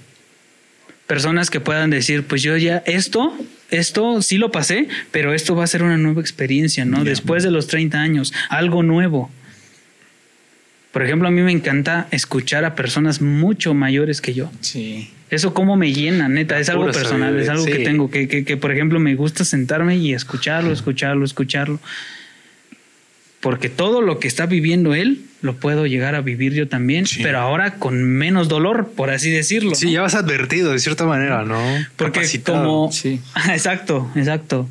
[1.07, 3.33] Personas que puedan decir, pues yo ya esto,
[3.69, 7.05] esto sí lo pasé, pero esto va a ser una nueva experiencia, ¿no?
[7.05, 9.31] Después de los 30 años, algo nuevo.
[10.91, 14.51] Por ejemplo, a mí me encanta escuchar a personas mucho mayores que yo.
[14.59, 15.09] Sí.
[15.29, 17.83] Eso como me llena, neta, es algo personal, es algo que sí.
[17.83, 21.79] tengo, que, que, que, por ejemplo me gusta sentarme y escucharlo, escucharlo, escucharlo.
[23.39, 27.21] Porque todo lo que está viviendo él lo puedo llegar a vivir yo también, Sí.
[27.23, 29.73] pero ahora con menos dolor, por así decirlo.
[29.73, 29.91] Sí, ¿no?
[29.93, 31.59] ya vas advertido de cierta manera, ¿no?
[31.95, 32.63] Porque Capacitado.
[32.63, 32.91] como...
[32.91, 33.19] Sí.
[33.49, 34.69] Exacto, exacto.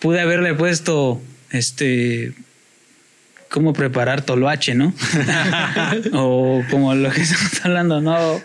[0.00, 2.32] Pude haberle puesto, este,
[3.54, 4.92] cómo preparar toloache, ¿no?
[6.12, 8.42] o como lo que estamos hablando, ¿no?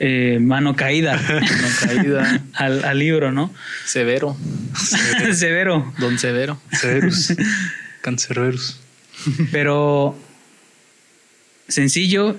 [0.00, 1.46] Eh, mano caída Mano
[1.80, 2.42] caída.
[2.52, 3.50] al, al libro, ¿no?
[3.86, 4.36] Severo.
[5.32, 5.94] Severo.
[5.98, 6.60] Don Severo.
[6.72, 7.34] Severus.
[8.02, 8.78] Cancerberus.
[9.50, 10.14] Pero
[11.66, 12.36] sencillo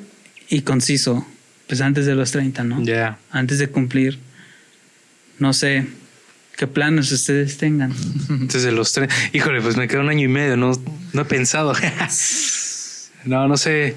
[0.47, 1.25] y conciso.
[1.65, 2.83] Pues antes de los 30, ¿no?
[2.83, 3.17] Ya.
[3.31, 4.19] Antes de cumplir.
[5.39, 5.87] No sé
[6.59, 7.95] qué planes ustedes tengan.
[8.29, 9.09] Antes de los tres.
[9.31, 10.73] Híjole, pues me queda un año y medio, no,
[11.13, 11.71] no he pensado.
[13.23, 13.95] no, no sé.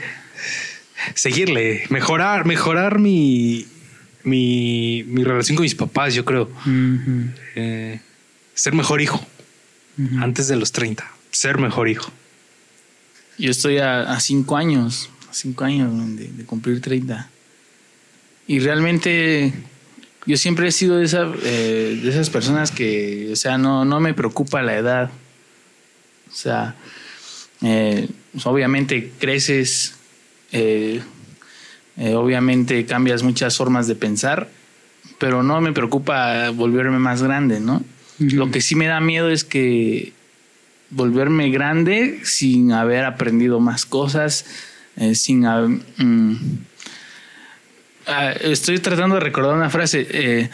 [1.14, 3.66] Seguirle, mejorar, mejorar mi,
[4.22, 6.48] mi, mi relación con mis papás, yo creo.
[7.56, 7.98] Eh,
[8.54, 9.26] ser mejor hijo
[10.20, 11.04] antes de los 30.
[11.32, 12.12] Ser mejor hijo.
[13.38, 17.28] Yo estoy a, a cinco años, a cinco años de, de cumplir 30.
[18.46, 19.52] Y realmente
[20.24, 24.00] yo siempre he sido de, esa, eh, de esas personas que, o sea, no, no
[24.00, 25.10] me preocupa la edad.
[26.30, 26.76] O sea,
[27.60, 29.96] eh, pues, obviamente creces,
[30.52, 31.02] eh,
[31.96, 34.48] obviamente cambias muchas formas de pensar,
[35.18, 37.82] pero no me preocupa volverme más grande, ¿no?
[38.18, 40.12] Lo que sí me da miedo es que
[40.90, 44.44] volverme grande sin haber aprendido más cosas,
[45.14, 46.36] sin mm,
[48.06, 50.06] ah, estoy tratando de recordar una frase.
[50.10, 50.50] eh,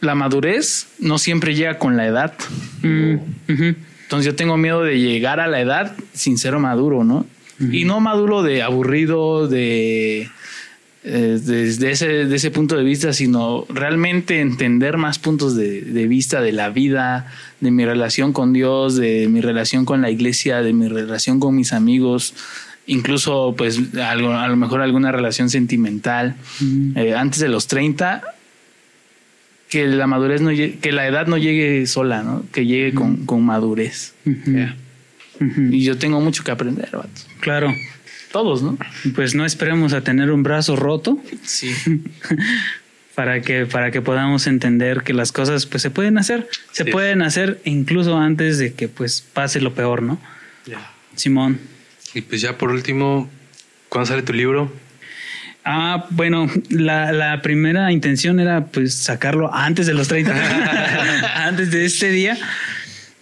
[0.00, 2.34] la madurez no siempre llega con la edad.
[2.82, 3.14] Mm,
[3.48, 3.74] ujú.
[4.02, 7.26] Entonces yo tengo miedo de llegar a la edad sin ser maduro, ¿no?
[7.70, 10.30] Y no maduro de aburrido, de
[11.04, 16.06] eh, desde ese, de ese punto de vista, sino realmente entender más puntos de, de
[16.08, 17.30] vista de la vida,
[17.60, 21.54] de mi relación con Dios, de mi relación con la iglesia, de mi relación con
[21.54, 22.32] mis amigos,
[22.86, 26.36] incluso pues algo, a lo mejor alguna relación sentimental.
[26.96, 28.22] Eh, antes de los 30,
[29.68, 32.44] que la madurez no llegue- que la edad no llegue sola, ¿no?
[32.52, 34.14] Que llegue con, con madurez.
[35.70, 37.08] Y yo tengo mucho que aprender, vato.
[37.40, 37.74] Claro.
[38.32, 38.76] Todos, ¿no?
[39.14, 41.72] Pues no esperemos a tener un brazo roto Sí.
[43.14, 46.48] para que, para que podamos entender que las cosas pues se pueden hacer.
[46.72, 46.90] Se Sí.
[46.90, 50.20] pueden hacer incluso antes de que pues pase lo peor, ¿no?
[50.66, 50.90] Ya.
[51.16, 51.58] Simón.
[52.14, 53.28] Y pues ya por último,
[53.88, 54.72] ¿cuándo sale tu libro?
[55.64, 60.32] Ah, bueno, la, la primera intención era pues sacarlo antes de los 30,
[61.46, 62.36] antes de este día.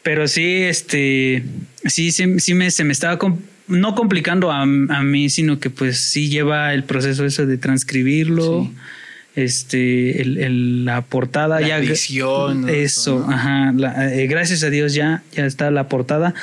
[0.02, 1.42] Pero sí, este,
[1.84, 4.66] sí, sí, sí me, se me estaba com- no complicando a, a
[5.02, 8.62] mí, sino que pues sí lleva el proceso eso de transcribirlo.
[8.64, 8.74] Sí.
[9.34, 11.78] Este, el, el- la portada La ya.
[11.78, 12.68] edición.
[12.68, 13.72] Eso, ajá.
[13.76, 16.34] la- eh, gracias a Dios ya, ya está la portada.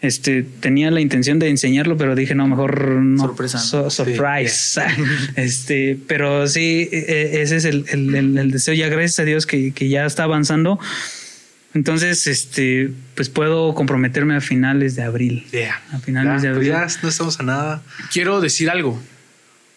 [0.00, 3.20] Este, tenía la intención de enseñarlo, pero dije, no, mejor no.
[3.24, 3.64] Sorpresa, ¿no?
[3.64, 4.80] So- surprise.
[5.36, 8.74] este, pero sí, eh, ese es el, el- el- el deseo.
[8.74, 10.78] Ya gracias a Dios que, que ya está avanzando.
[11.74, 15.46] Entonces, este, pues puedo comprometerme a finales de abril.
[15.52, 15.82] Ya.
[15.92, 16.88] A finales Ya, de pues abril.
[16.90, 17.82] ya no estamos a nada.
[18.12, 19.00] Quiero decir algo.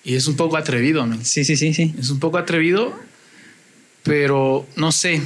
[0.03, 1.07] Y es un poco atrevido.
[1.23, 1.93] Sí, sí, sí, sí.
[1.99, 2.97] Es un poco atrevido,
[4.03, 5.21] pero no sé.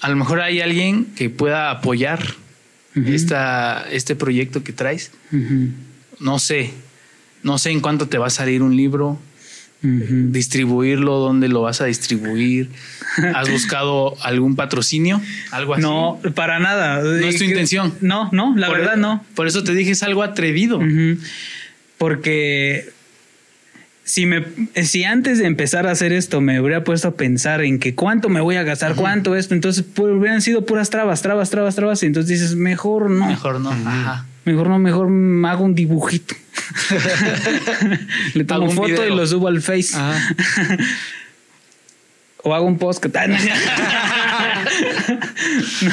[0.00, 2.34] A lo mejor hay alguien que pueda apoyar
[2.94, 5.10] Esta, este proyecto que traes.
[6.20, 6.70] No sé.
[7.42, 9.18] No sé en cuánto te va a salir un libro,
[9.82, 12.70] distribuirlo, dónde lo vas a distribuir.
[13.34, 15.20] ¿Has buscado algún patrocinio?
[15.50, 15.82] Algo así.
[15.82, 17.02] No, para nada.
[17.02, 17.92] No es tu Eh, intención.
[18.00, 19.24] No, no, la Por- verdad no.
[19.34, 20.80] Por eso te dije, es algo atrevido.
[21.98, 22.90] Porque
[24.04, 24.44] si me
[24.84, 28.28] si antes de empezar a hacer esto me hubiera puesto a pensar en que cuánto
[28.28, 32.06] me voy a gastar, cuánto esto, entonces hubieran sido puras trabas, trabas, trabas, trabas, y
[32.06, 33.26] entonces dices, mejor no.
[33.26, 33.70] Mejor no.
[33.70, 34.26] Ajá.
[34.44, 36.34] Mejor no, mejor me hago un dibujito.
[38.34, 39.08] Le tomo foto video.
[39.08, 39.96] y lo subo al Face.
[39.96, 40.36] Ajá.
[42.44, 43.04] o hago un post.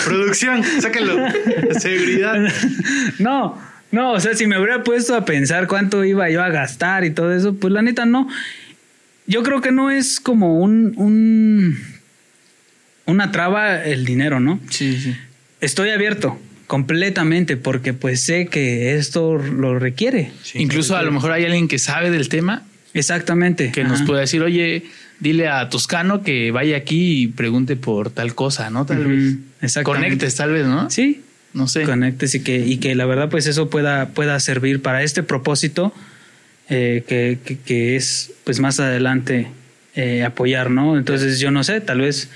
[0.04, 1.16] Producción, sáquenlo.
[1.80, 2.36] Seguridad.
[3.20, 3.58] no,
[3.92, 7.12] no, o sea, si me hubiera puesto a pensar cuánto iba yo a gastar y
[7.12, 8.28] todo eso, pues la neta no.
[9.28, 11.78] Yo creo que no es como un, un
[13.06, 14.60] una traba el dinero, ¿no?
[14.70, 15.16] Sí, sí.
[15.60, 20.32] Estoy abierto completamente porque pues sé que esto lo requiere.
[20.54, 22.64] Incluso a lo mejor hay alguien que sabe del tema.
[22.94, 23.72] Exactamente.
[23.72, 24.84] Que nos puede decir, oye,
[25.20, 28.86] dile a Toscano que vaya aquí y pregunte por tal cosa, ¿no?
[28.86, 29.36] Tal vez.
[29.62, 30.08] Exactamente.
[30.08, 30.90] Conectes, tal vez, ¿no?
[30.90, 31.22] Sí.
[31.54, 31.84] No sé.
[31.84, 35.94] Conectes y que, y que la verdad, pues eso pueda, pueda servir para este propósito
[36.70, 39.48] eh, que, que, es, pues más adelante
[39.96, 40.98] eh, apoyar, ¿no?
[40.98, 42.30] Entonces, yo no sé, tal vez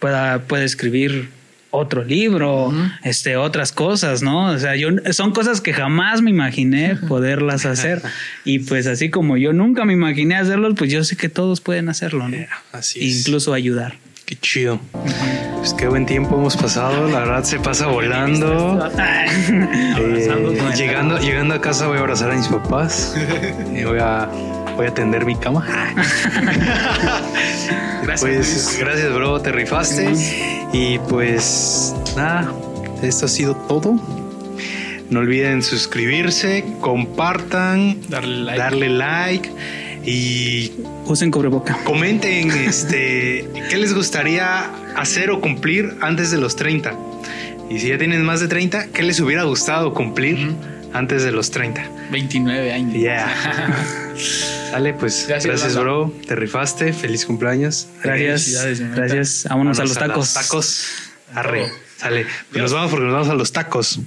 [0.00, 1.28] pueda, pueda escribir
[1.70, 2.72] otro libro,
[3.04, 4.50] este, otras cosas, ¿no?
[4.50, 8.02] O sea, yo son cosas que jamás me imaginé poderlas hacer.
[8.44, 11.88] y pues así como yo nunca me imaginé hacerlo, pues yo sé que todos pueden
[11.88, 12.36] hacerlo, ¿no?
[12.72, 13.96] así Incluso ayudar.
[14.28, 14.78] Qué chido.
[15.56, 17.08] Pues qué buen tiempo hemos pasado.
[17.08, 18.86] La verdad se pasa volando.
[19.50, 20.28] Eh,
[20.76, 23.16] llegando, llegando a casa voy a abrazar a mis papás.
[23.74, 24.28] y voy a
[24.76, 25.66] voy a tender mi cama.
[28.02, 28.20] gracias.
[28.20, 30.12] Pues, gracias, bro, te rifaste.
[30.74, 32.52] Y pues nada,
[33.02, 33.98] esto ha sido todo.
[35.08, 39.50] No olviden suscribirse, compartan, darle like, darle like
[40.04, 40.72] y
[41.12, 41.78] usen cobreboca.
[41.84, 46.94] Comenten este qué les gustaría hacer o cumplir antes de los 30.
[47.70, 50.54] Y si ya tienen más de 30, ¿qué les hubiera gustado cumplir
[50.92, 51.84] antes de los 30?
[52.10, 52.94] 29 años.
[52.94, 53.28] Yeah.
[54.72, 56.12] Dale, pues gracias, bro.
[56.26, 56.92] Te rifaste.
[56.92, 57.88] Feliz cumpleaños.
[58.02, 58.80] Gracias.
[58.94, 59.46] Gracias.
[59.48, 60.34] Vámonos, a los tacos.
[60.34, 60.86] tacos.
[61.34, 61.70] Arre.
[61.96, 62.26] Sale.
[62.50, 64.00] Pues nos vamos porque nos vamos a los tacos.